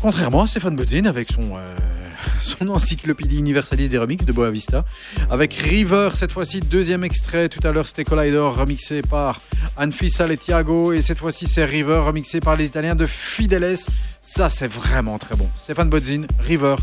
[0.01, 1.77] Contrairement à Stéphane Bodzin avec son, euh,
[2.41, 4.85] son encyclopédie universaliste des remixes de Boa Vista.
[5.29, 7.49] Avec River, cette fois-ci, deuxième extrait.
[7.49, 9.41] Tout à l'heure, c'était Collider, remixé par
[9.77, 10.93] Anfisa et Thiago.
[10.93, 13.77] Et cette fois-ci, c'est River, remixé par les Italiens de Fideles.
[14.20, 15.49] Ça, c'est vraiment très bon.
[15.57, 16.77] Stéphane Bodzin, River,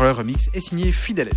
[0.00, 1.30] le remix est signé Fideles.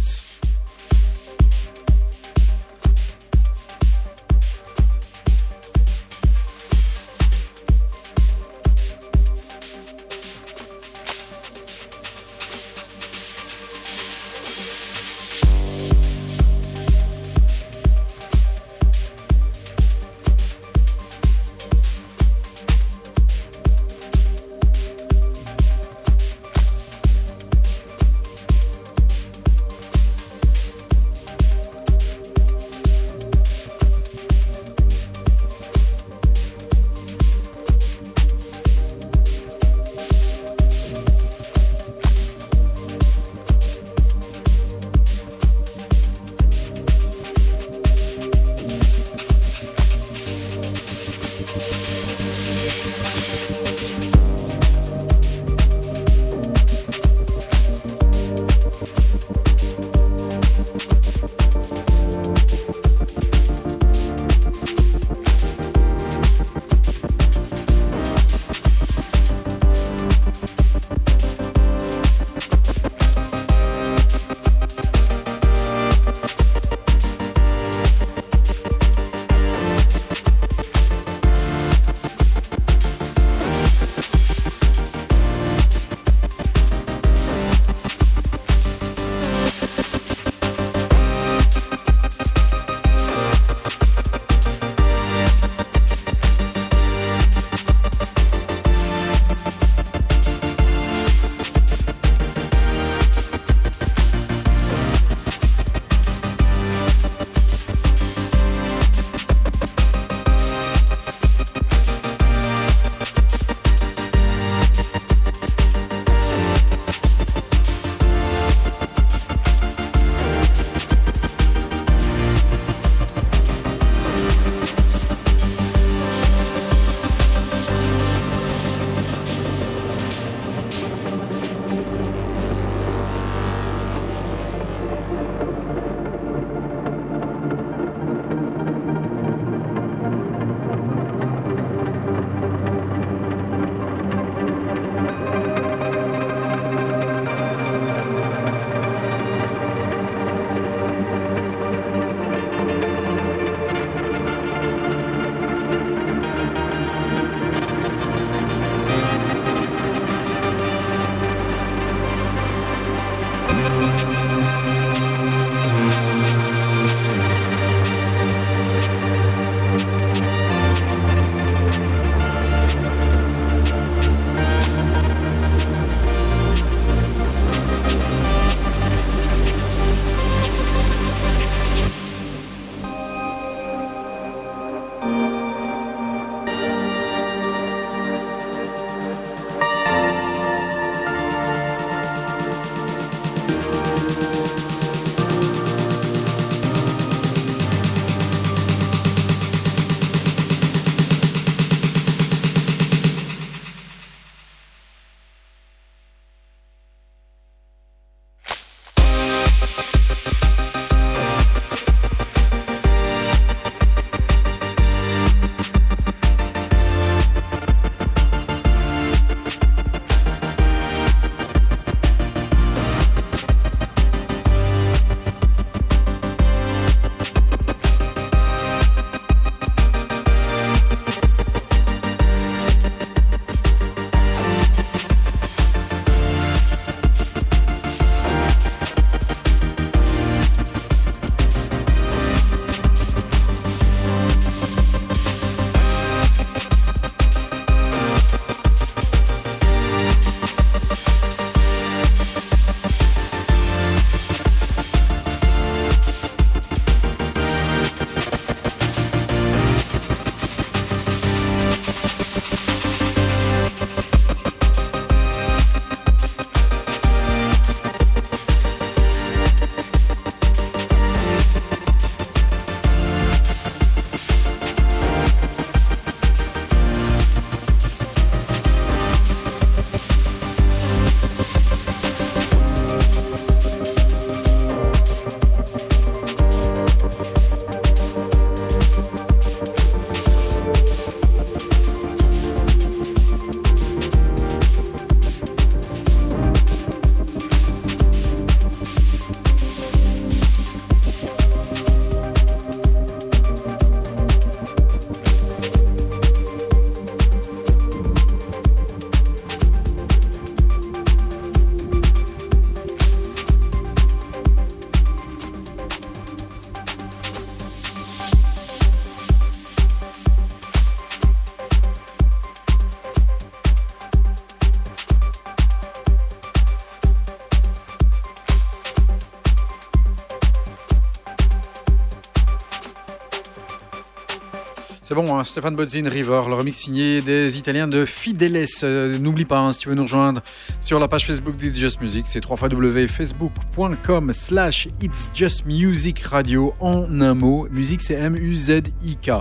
[335.11, 338.65] C'est bon, hein, Stéphane Bozzin River, le remix signé des Italiens de Fideles.
[338.83, 340.41] Euh, N'oublie pas, hein, si tu veux nous rejoindre
[340.79, 347.19] sur la page Facebook d'It's Just Music, c'est www.facebook.com slash It's Just Music Radio en
[347.19, 347.67] un mot.
[347.69, 349.31] Musique, c'est M-U-Z-I-K.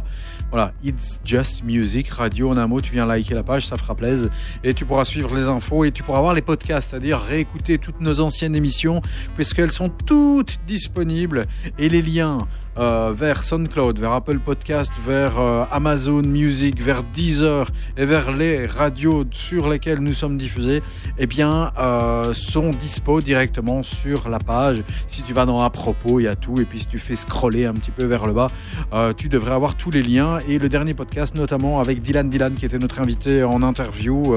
[0.50, 2.80] Voilà, It's Just Music Radio en un mot.
[2.80, 4.28] Tu viens liker la page, ça fera plaisir.
[4.64, 8.00] Et tu pourras suivre les infos et tu pourras voir les podcasts, c'est-à-dire réécouter toutes
[8.00, 9.02] nos anciennes émissions,
[9.36, 11.44] puisqu'elles sont toutes disponibles.
[11.78, 12.38] Et les liens
[12.80, 18.66] euh, vers SoundCloud, vers Apple Podcast, vers euh, Amazon Music, vers Deezer et vers les
[18.66, 20.80] radios sur lesquelles nous sommes diffusés,
[21.22, 24.82] eh bien, euh, sont dispo directement sur la page.
[25.06, 26.58] Si tu vas dans à propos, il y a tout.
[26.60, 28.48] Et puis si tu fais scroller un petit peu vers le bas,
[28.94, 30.38] euh, tu devrais avoir tous les liens.
[30.48, 34.34] Et le dernier podcast, notamment avec Dylan Dylan, qui était notre invité en interview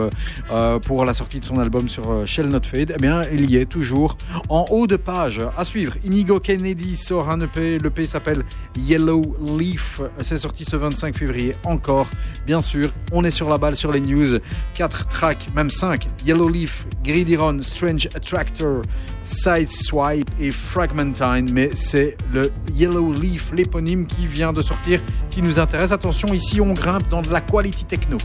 [0.51, 3.55] euh, pour la sortie de son album sur Shell Not Fade, eh bien, il y
[3.55, 4.17] est toujours
[4.49, 5.41] en haut de page.
[5.57, 7.77] À suivre, Inigo Kennedy sort un EP.
[7.79, 8.43] L'EP s'appelle
[8.77, 9.21] Yellow
[9.57, 10.01] Leaf.
[10.21, 11.55] C'est sorti ce 25 février.
[11.63, 12.07] Encore,
[12.45, 14.39] bien sûr, on est sur la balle sur les news.
[14.73, 16.09] 4 tracks, même 5.
[16.25, 16.72] Yellow Leaf,
[17.03, 18.81] Greedy Run, Strange Attractor,
[19.23, 21.49] Side Swipe et Fragmentine.
[21.51, 25.91] Mais c'est le Yellow Leaf, l'éponyme qui vient de sortir, qui nous intéresse.
[25.91, 28.17] Attention, ici on grimpe dans de la quality techno.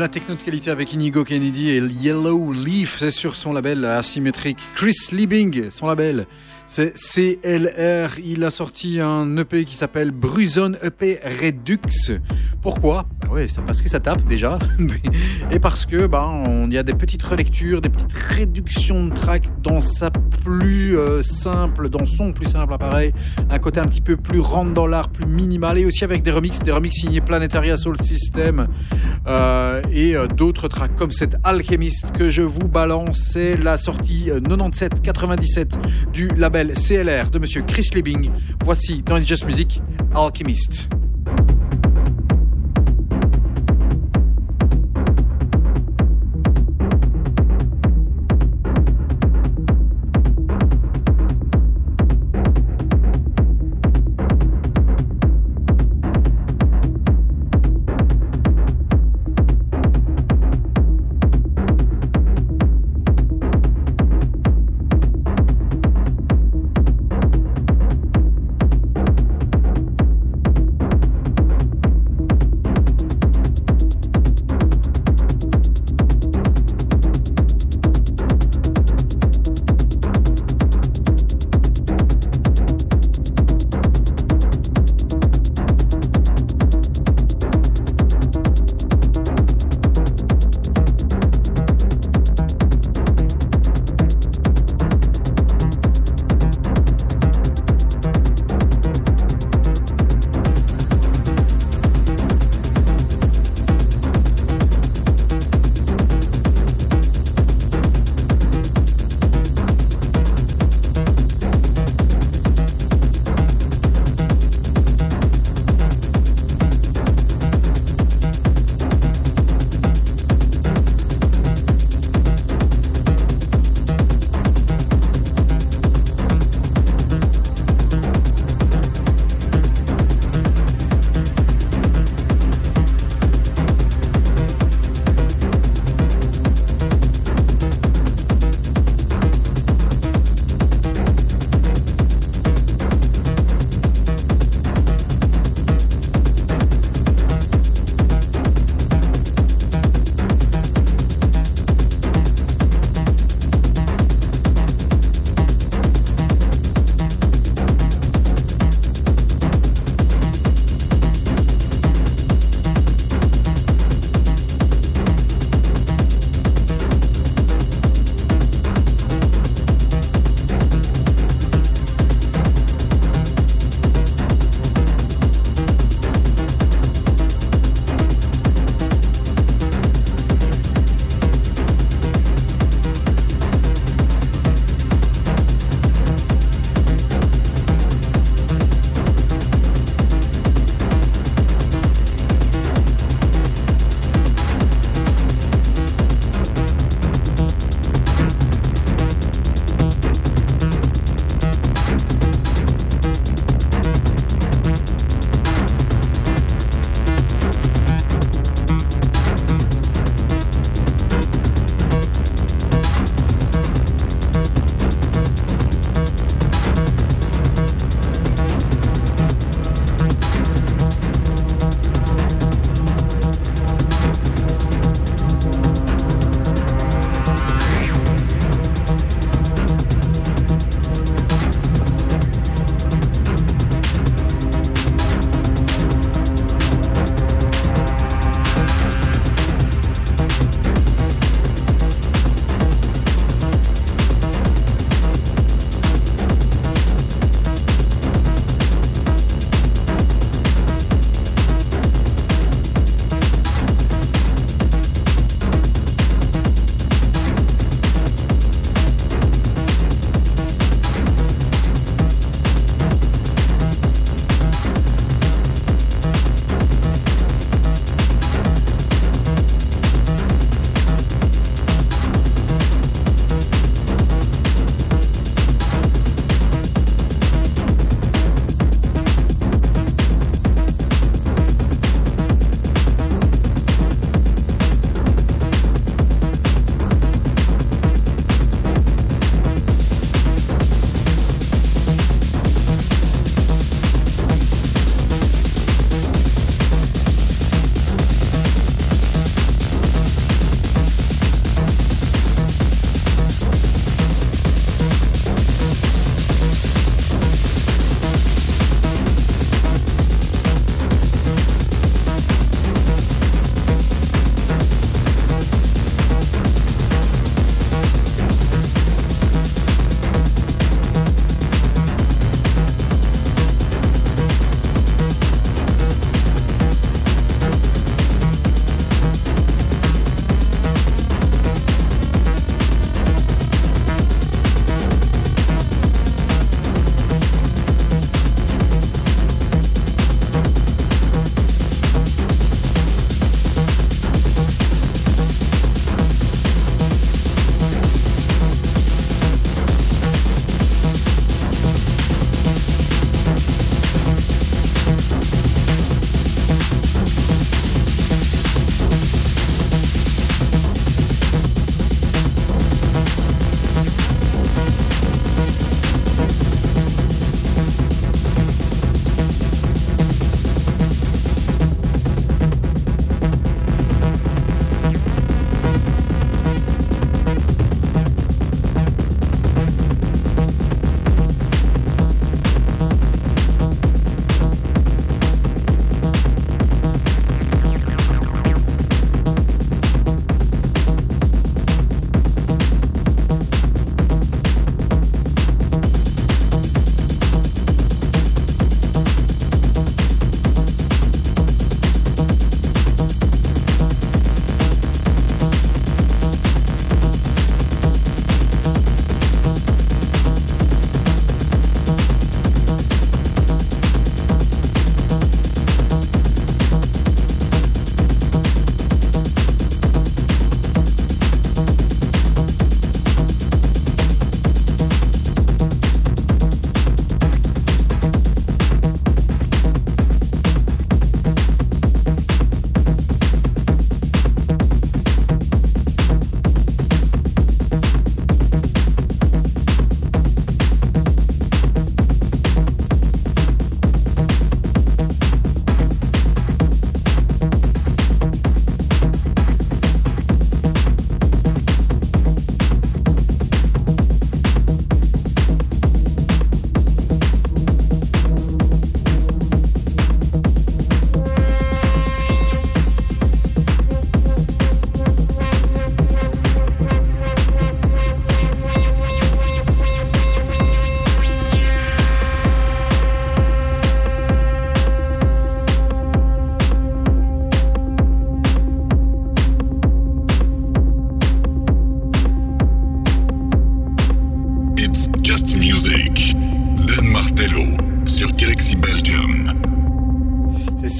[0.00, 4.58] La techno de qualité avec Inigo Kennedy et Yellow Leaf, c'est sur son label asymétrique.
[4.74, 6.26] Chris Liebing, son label,
[6.64, 8.18] c'est CLR.
[8.24, 12.18] Il a sorti un EP qui s'appelle Bruson EP Redux.
[12.62, 13.04] Pourquoi?
[13.20, 14.58] Bah ouais, parce que ça tape déjà,
[15.50, 19.49] et parce que bah on y a des petites relectures, des petites réductions de tracks
[19.62, 23.12] dans sa plus euh, simple, dans son plus simple appareil,
[23.50, 26.30] un côté un petit peu plus rentre dans l'art, plus minimal, et aussi avec des
[26.30, 28.68] remixes, des remixes signés Planetaria Soul System
[29.26, 33.18] euh, et euh, d'autres tracks comme cet Alchemist que je vous balance.
[33.32, 35.72] C'est la sortie 97-97
[36.12, 38.30] du label CLR de Monsieur Chris Liebing.
[38.64, 39.82] Voici dans It's Just Music
[40.14, 40.88] Alchemist.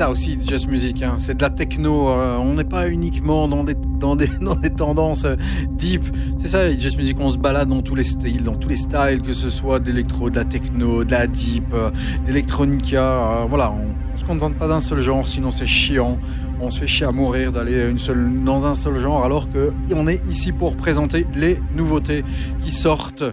[0.00, 1.02] Ça aussi, Just Music.
[1.02, 1.16] hein.
[1.18, 2.08] C'est de la techno.
[2.08, 5.36] euh, on n'est pas uniquement dans des, dans des, dans des tendances euh,
[5.68, 6.02] deep.
[6.38, 7.18] C'est ça, Just Music.
[7.20, 9.88] On se balade dans tous les styles, dans tous les styles, que ce soit de
[9.88, 11.90] l'électro, de la techno, de la deep, euh,
[12.26, 16.18] euh, voilà, on, se contente pas d'un seul genre, sinon c'est chiant.
[16.62, 19.72] On se fait chier à mourir d'aller une seule, dans un seul genre, alors que
[19.94, 22.24] on est ici pour présenter les nouveautés
[22.60, 23.24] qui sortent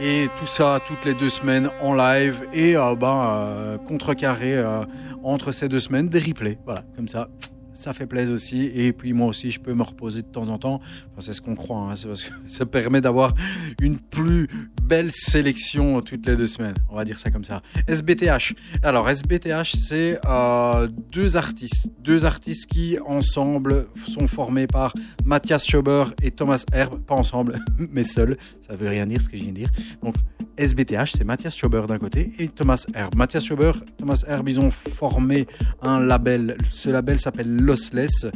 [0.00, 4.84] et tout ça toutes les deux semaines en live et euh, ben euh, contrecarré euh,
[5.22, 6.58] entre ces deux semaines des replays.
[6.64, 7.28] Voilà, comme ça.
[7.74, 8.70] Ça fait plaisir aussi.
[8.74, 10.80] Et puis moi aussi, je peux me reposer de temps en temps.
[11.10, 11.78] Enfin, c'est ce qu'on croit.
[11.90, 11.96] hein.
[11.96, 13.34] C'est parce que ça permet d'avoir
[13.82, 14.48] une plus
[14.82, 16.76] belle sélection toutes les deux semaines.
[16.90, 17.62] On va dire ça comme ça.
[17.88, 18.54] SBTH.
[18.82, 21.88] Alors, SBTH, c'est euh, deux artistes.
[22.00, 24.94] Deux artistes qui, ensemble, sont formés par
[25.24, 27.00] Mathias Schober et Thomas Herb.
[27.00, 27.58] Pas ensemble,
[27.90, 28.36] mais seuls.
[28.66, 29.70] Ça veut rien dire ce que je viens de dire.
[30.02, 30.14] Donc,
[30.56, 33.16] SBTH, c'est Mathias Schober d'un côté et Thomas Herb.
[33.16, 35.46] Mathias Schober, Thomas Herb, ils ont formé
[35.82, 36.56] un label.
[36.70, 38.26] Ce label s'appelle Lossless.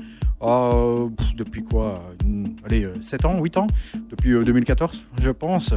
[0.42, 2.02] Euh, pff, depuis quoi
[2.64, 3.66] Allez, euh, 7 ans, 8 ans?
[4.10, 5.74] Depuis euh, 2014, je pense.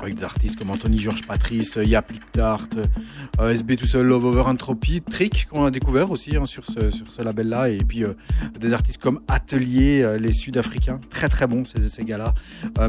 [0.00, 2.68] Avec des artistes comme Anthony Georges Patrice, euh, Yaplik Tart,
[3.40, 7.22] euh, SB tout seul, Love Over Entropy, Trick qu'on a découvert aussi hein, sur ce,
[7.22, 8.14] label-là, et puis euh,
[8.58, 12.34] des artistes comme Atelier, euh, les Sud-Africains, très très bons ces, gars-là,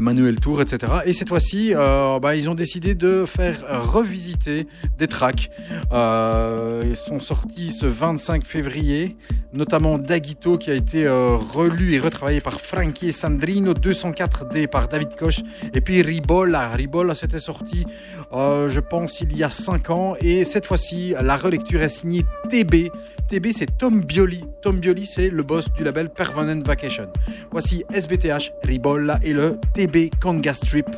[0.00, 0.92] Manuel Tour, etc.
[1.04, 3.62] Et cette fois-ci, bah, ils ont décidé de faire
[3.92, 4.66] revisiter
[4.98, 5.50] des tracks.
[5.92, 9.16] Ils sont sortis ce 25 février,
[9.52, 15.40] notamment Daguito qui a été relu et retravaillé par Frankie Sandrino, 204D par David Koch,
[15.74, 16.68] et puis Ribola.
[16.68, 17.86] Ribola, c'était sorti,
[18.32, 22.24] euh, je pense, il y a 5 ans, et cette fois-ci, la relecture est signée
[22.48, 22.90] TB.
[23.28, 24.44] TB, c'est Tom Bioli.
[24.62, 27.08] Tom Bioli, c'est le boss du label Permanent Vacation.
[27.50, 30.88] Voici SBTH, Ribola et le TB Conga Strip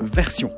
[0.00, 0.52] version.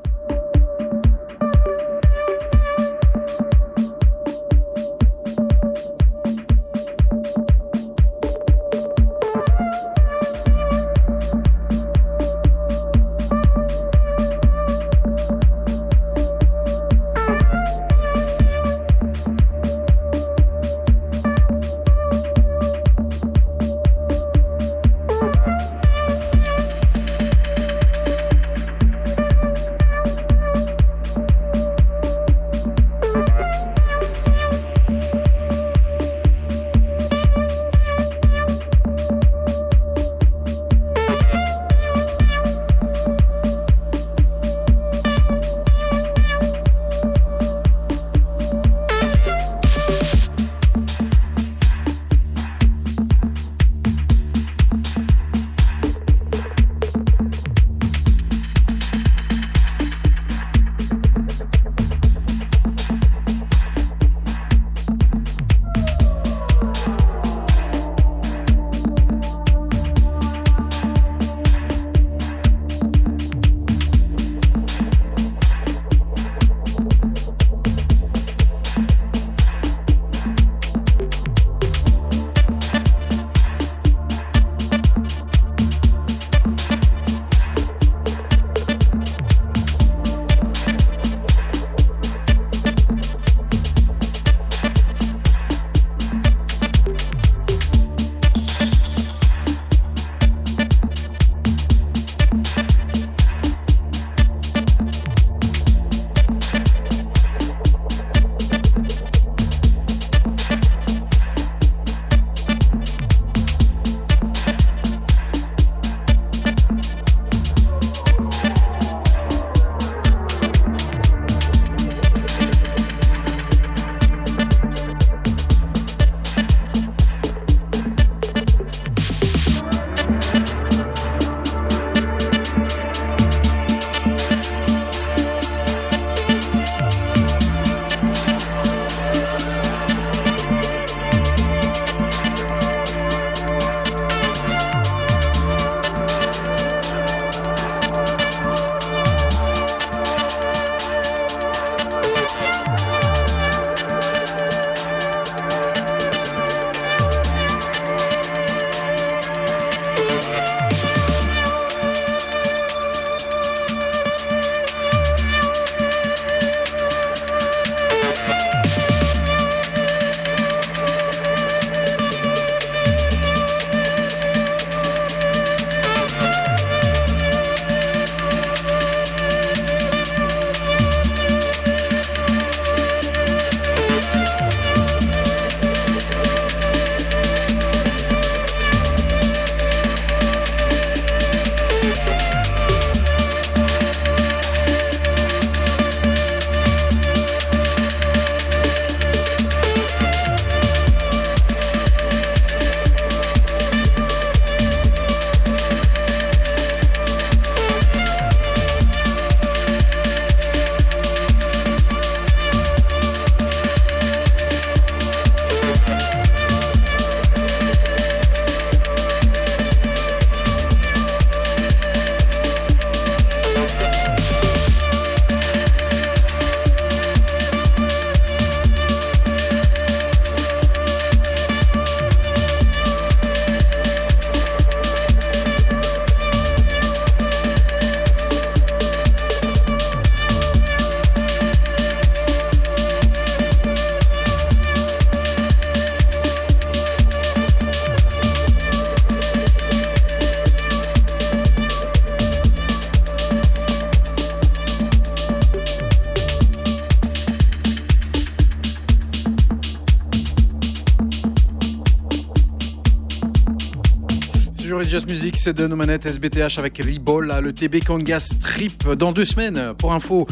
[265.36, 269.74] C'est de nos manettes SBTH avec Ribol, le TB Conga Strip dans deux semaines.
[269.76, 270.26] Pour info,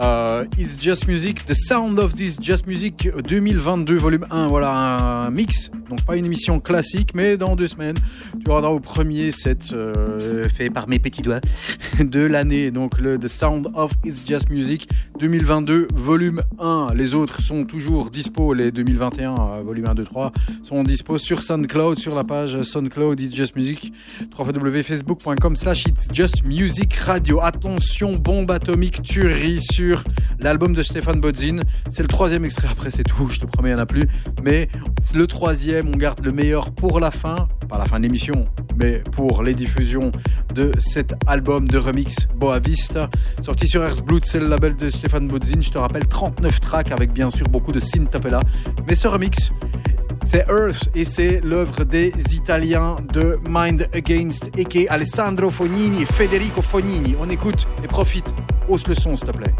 [0.00, 4.48] euh, It's Just Music, The Sound of This Just Music 2022, volume 1.
[4.48, 7.96] Voilà, un mix, donc pas une émission classique, mais dans deux semaines,
[8.44, 11.40] tu auras au premier set euh, fait par mes petits doigts
[12.00, 12.70] de l'année.
[12.70, 16.88] Donc le The Sound of It's Just Music 2022, volume 1.
[16.94, 20.32] Les autres sont toujours dispo, les 2021, euh, volume 1, 2, 3,
[20.62, 23.92] sont dispo sur SoundCloud, sur la page SoundCloud It's Just Music,
[24.38, 27.40] www.facebook.com slash It's Just Music Radio.
[27.42, 30.04] Attention, bombe atomique tuerie sur
[30.38, 31.60] l'album de Stéphane Bodzin.
[31.88, 34.06] C'est le troisième extrait, après c'est tout, je te promets, il n'y en a plus.
[34.44, 34.68] Mais
[35.14, 38.46] le troisième, on garde le meilleur pour la fin, pas la fin de l'émission,
[38.76, 40.12] mais pour les diffusions
[40.54, 43.10] de cet album de remix Boa Vista,
[43.40, 45.60] sorti sur Earthblood, c'est le label de Stéphane Bodzin.
[45.60, 48.40] Je te rappelle, 39 tracks avec bien sûr beaucoup de synthapella.
[48.86, 49.52] Mais ce remix,
[50.28, 56.60] c'est Earth et c'est l'œuvre des Italiens de Mind Against, et Alessandro Fognini et Federico
[56.60, 57.16] Fognini.
[57.18, 58.34] On écoute et profite.
[58.68, 59.54] Hausse le son, s'il te plaît.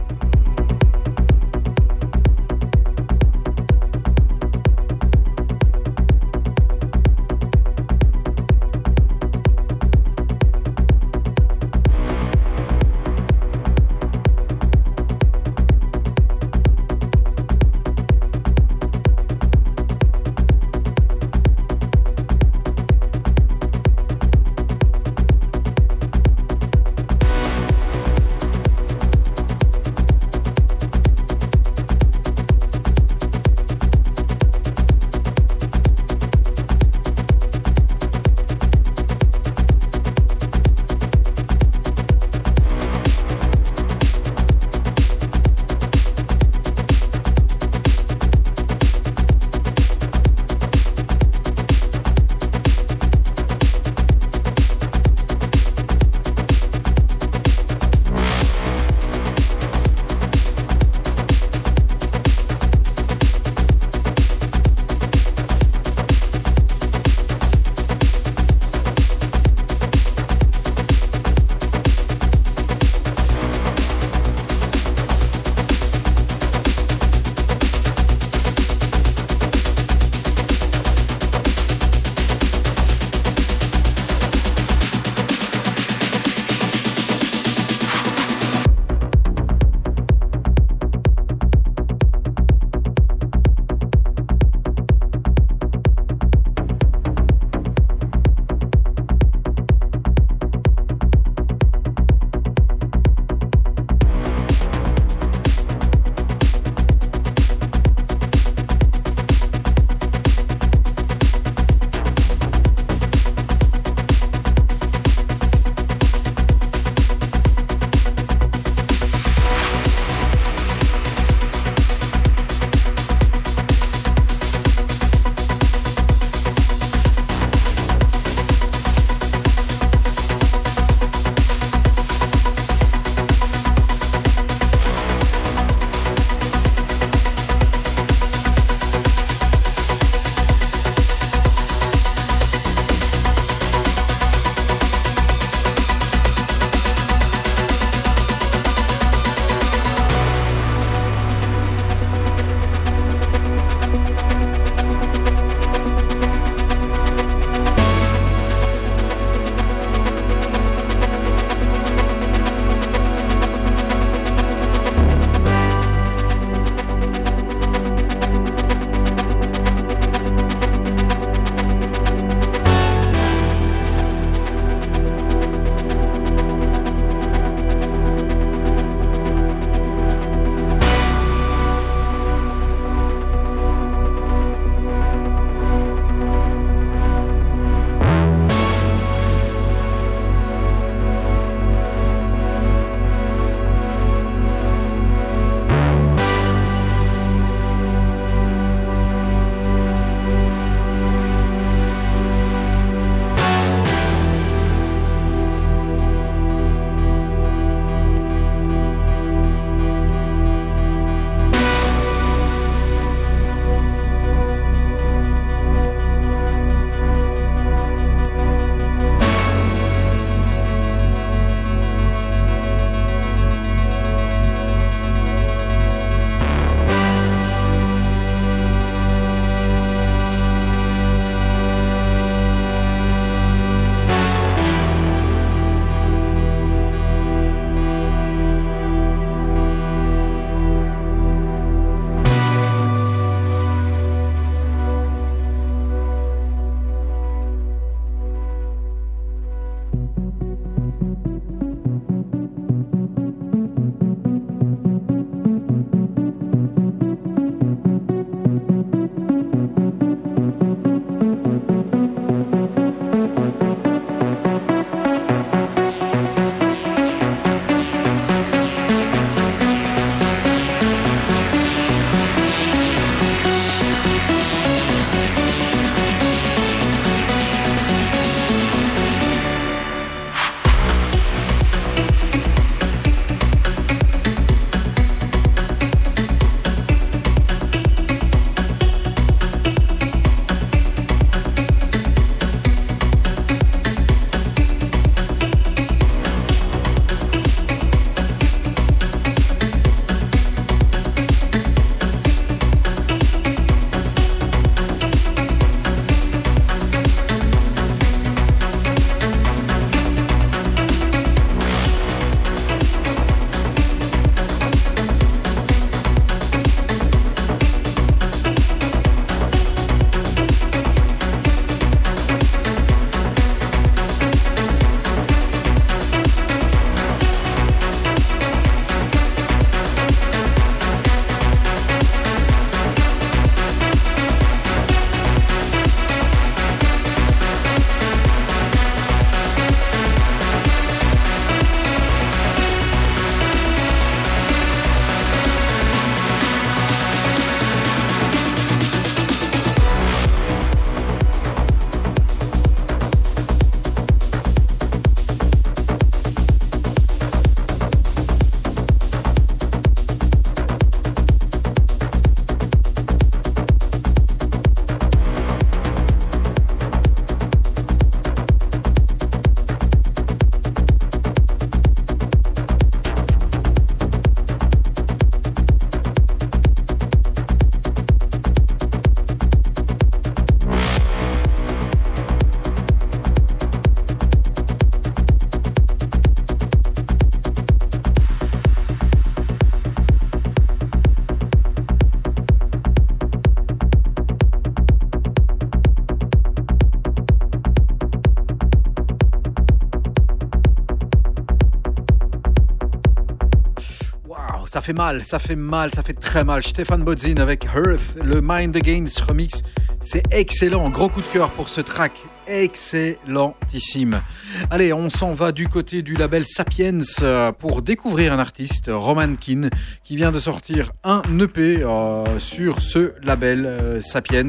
[404.88, 406.62] Fait mal, ça fait mal, ça fait très mal.
[406.62, 409.62] Stéphane Bodzin avec Earth, le Mind Against remix.
[410.00, 410.88] C'est excellent.
[410.88, 412.12] Gros coup de cœur pour ce track.
[412.46, 414.22] Excellentissime.
[414.70, 419.34] Allez, on s'en va du côté du label Sapiens euh, pour découvrir un artiste, Roman
[419.34, 419.68] Keane,
[420.04, 424.48] qui vient de sortir un EP euh, sur ce label euh, Sapiens,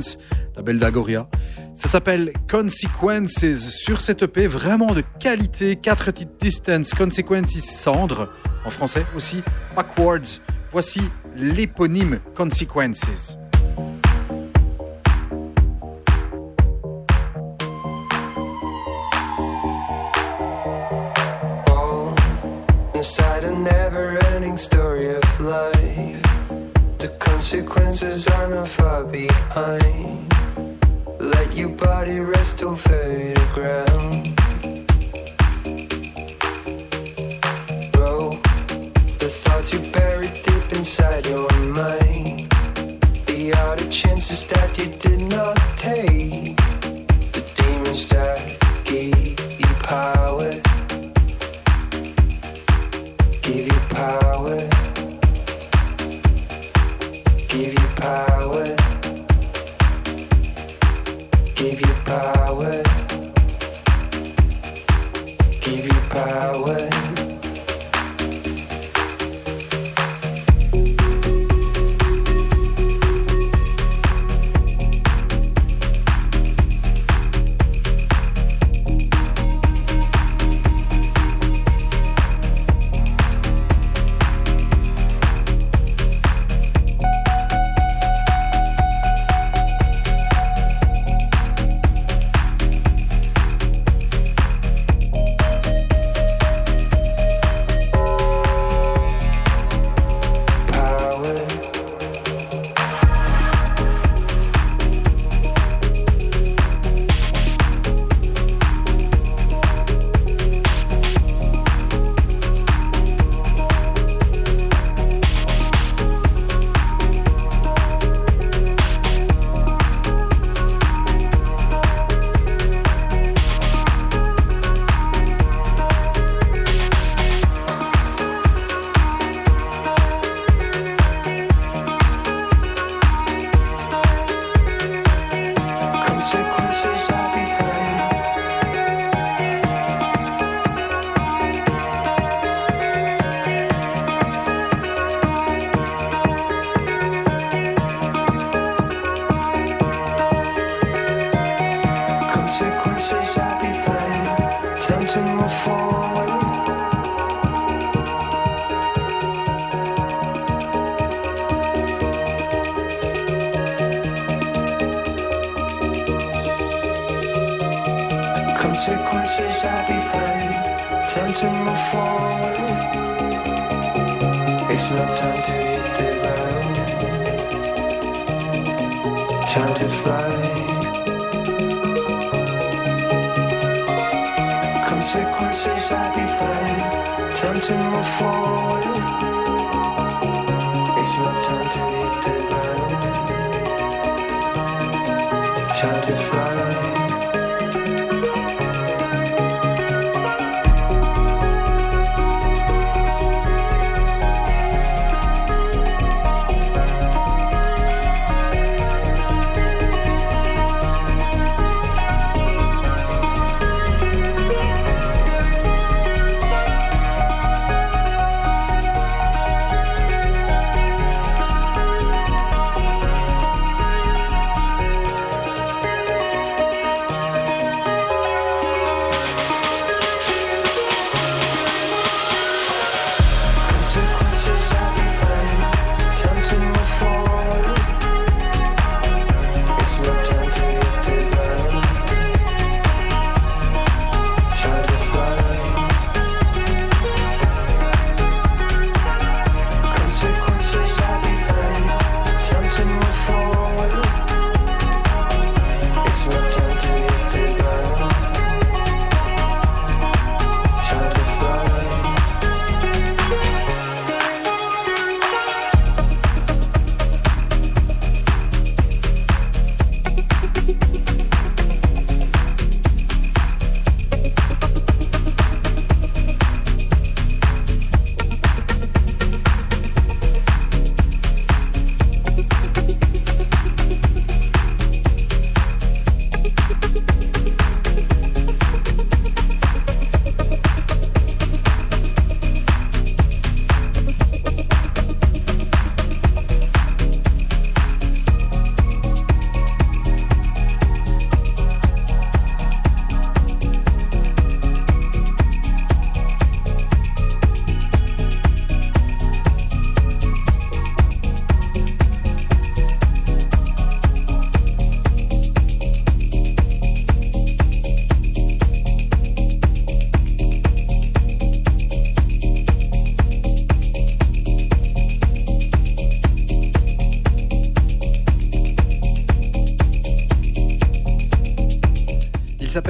[0.56, 1.28] label d'Agoria.
[1.74, 3.46] Ça s'appelle Consequences.
[3.56, 5.76] Sur cet EP, vraiment de qualité.
[5.76, 8.30] 4 titres Distance, Consequences Cendre,
[8.66, 9.44] en français aussi,
[9.80, 10.42] Backwards.
[10.72, 11.02] Voici
[11.38, 13.38] l'éponyme Consequences.
[22.94, 26.22] inside a never-ending story of life.
[26.98, 30.34] The consequences are not far behind.
[31.22, 34.19] Let your body rest over the ground.
[61.80, 62.84] Give you power,
[65.62, 66.89] give you power.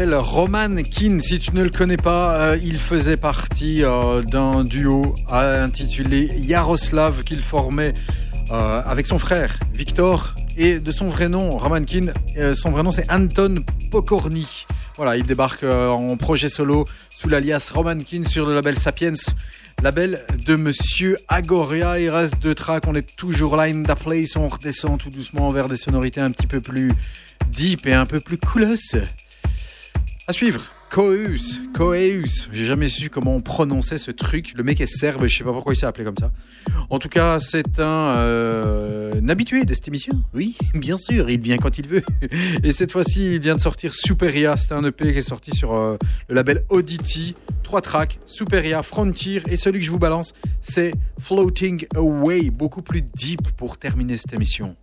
[0.08, 1.20] Roman Keane.
[1.20, 7.24] Si tu ne le connais pas, euh, il faisait partie euh, d'un duo intitulé Yaroslav
[7.24, 7.94] qu'il formait
[8.50, 12.14] euh, avec son frère Victor et de son vrai nom, Roman Keane.
[12.54, 14.66] son vrai nom c'est Anton Pokorny.
[14.96, 16.86] Voilà, il débarque en projet solo
[17.16, 19.14] sous l'alias Roman Keane sur le label Sapiens.
[19.84, 24.36] Label de Monsieur Agoria, il reste deux tracks, on est toujours là in the place,
[24.36, 26.92] on redescend tout doucement vers des sonorités un petit peu plus
[27.52, 29.02] deep et un peu plus couleuses.
[30.30, 30.62] À suivre,
[30.92, 35.36] Coeus, Coeus, j'ai jamais su comment on prononçait ce truc, le mec est serbe, je
[35.36, 36.32] sais pas pourquoi il s'est appelé comme ça.
[36.92, 41.58] En tout cas, c'est un, euh, habitué de cette émission, oui, bien sûr, il vient
[41.58, 42.04] quand il veut.
[42.64, 45.74] Et cette fois-ci, il vient de sortir Superia, c'est un EP qui est sorti sur
[45.74, 45.98] euh,
[46.28, 51.88] le label Oddity, trois tracks, Superia, Frontier, et celui que je vous balance, c'est Floating
[51.96, 54.76] Away, beaucoup plus deep pour terminer cette émission.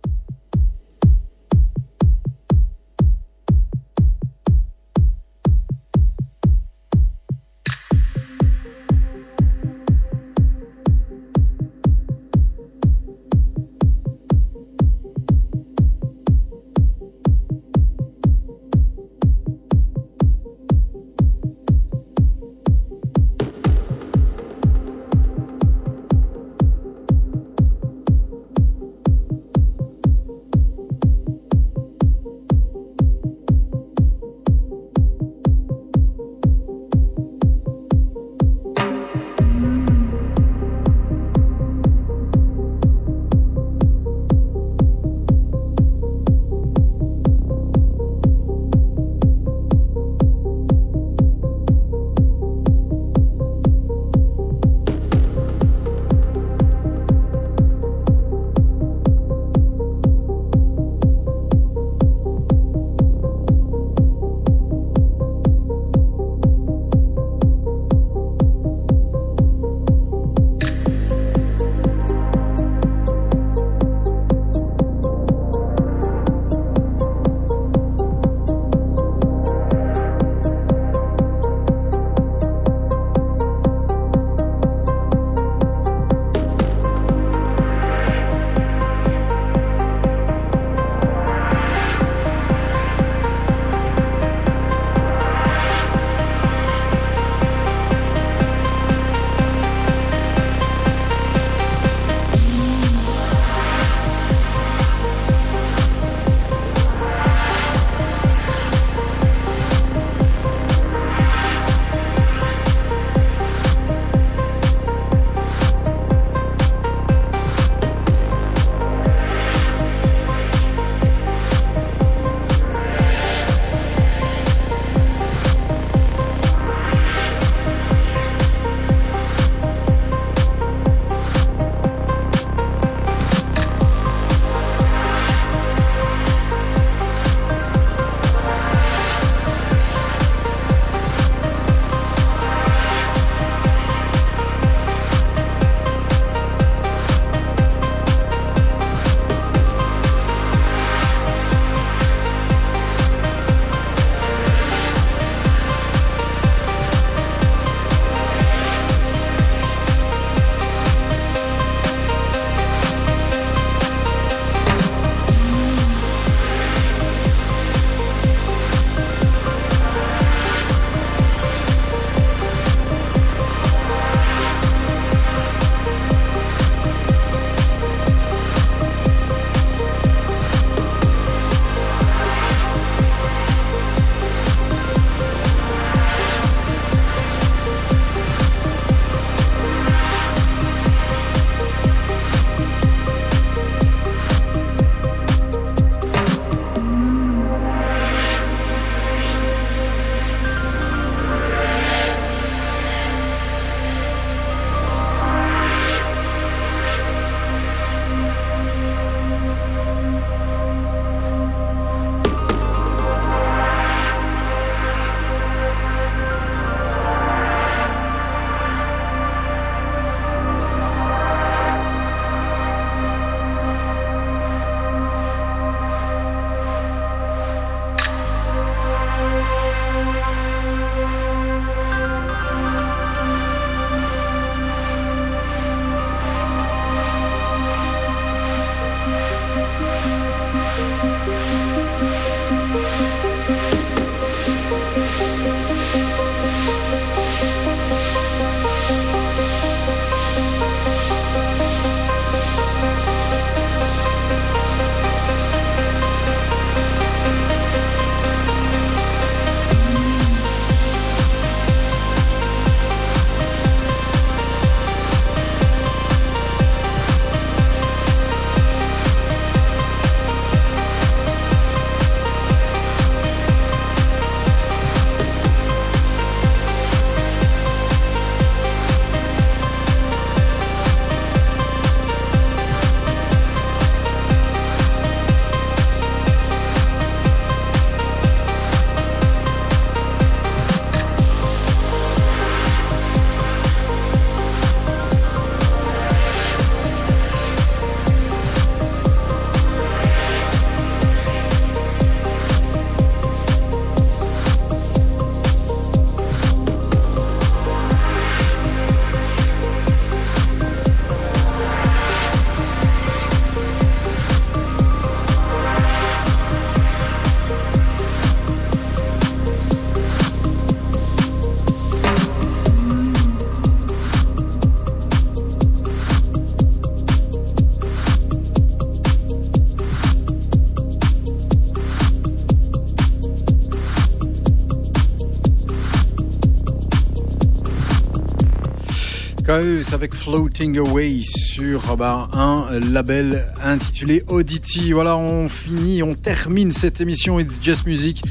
[339.57, 344.91] Avec Floating Away sur bah, un label intitulé Oddity.
[344.91, 348.21] Voilà, on finit, on termine cette émission It's Just Music.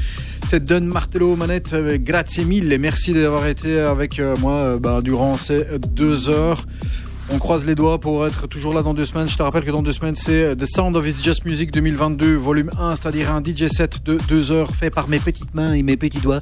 [0.47, 1.73] C'est Don Martello manette.
[1.73, 6.29] Euh, Grazie mille et merci d'avoir été avec euh, moi euh, bah, durant ces deux
[6.29, 6.65] heures.
[7.29, 9.27] On croise les doigts pour être toujours là dans deux semaines.
[9.27, 12.35] Je te rappelle que dans deux semaines, c'est The Sound of It's Just Music 2022,
[12.35, 15.83] volume 1, c'est-à-dire un DJ set de deux heures fait par mes petites mains et
[15.83, 16.39] mes petits doigts.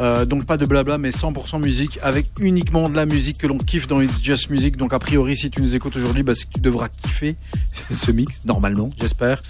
[0.00, 3.56] Euh, donc pas de blabla, mais 100% musique avec uniquement de la musique que l'on
[3.56, 4.76] kiffe dans It's Just Music.
[4.76, 7.36] Donc a priori, si tu nous écoutes aujourd'hui, bah, c'est que tu devras kiffer
[7.90, 9.42] ce mix, normalement, j'espère.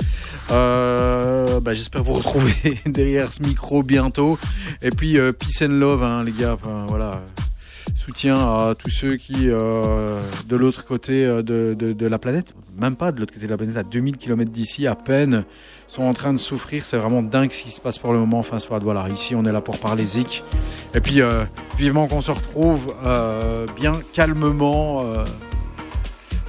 [0.52, 4.38] Euh, bah, j'espère vous retrouver derrière ce micro bientôt.
[4.80, 6.56] Et puis, euh, peace and love, hein, les gars.
[6.86, 7.10] Voilà
[8.08, 13.12] soutien à tous ceux qui, euh, de l'autre côté euh, de, la planète, même pas
[13.12, 15.44] de l'autre côté de la planète, à 2000 km d'ici à peine,
[15.86, 16.86] sont en train de souffrir.
[16.86, 18.38] C'est vraiment dingue ce qui se passe pour le moment.
[18.38, 20.42] Enfin, soit voilà, ici on est là pour parler zik.
[20.94, 21.44] Et puis, euh,
[21.76, 22.86] vivement qu'on se retrouve
[23.76, 25.04] bien calmement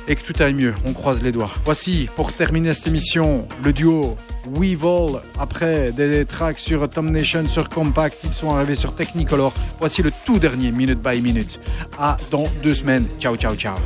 [0.09, 0.73] et que tout aille mieux.
[0.85, 1.51] On croise les doigts.
[1.63, 4.17] Voici, pour terminer cette émission, le duo
[4.51, 5.19] Weevil.
[5.39, 9.53] Après des tracks sur Tom Nation, sur Compact, ils sont arrivés sur Technicolor.
[9.79, 11.59] Voici le tout dernier Minute by Minute.
[11.97, 13.07] À dans deux semaines.
[13.19, 13.77] Ciao, ciao, ciao.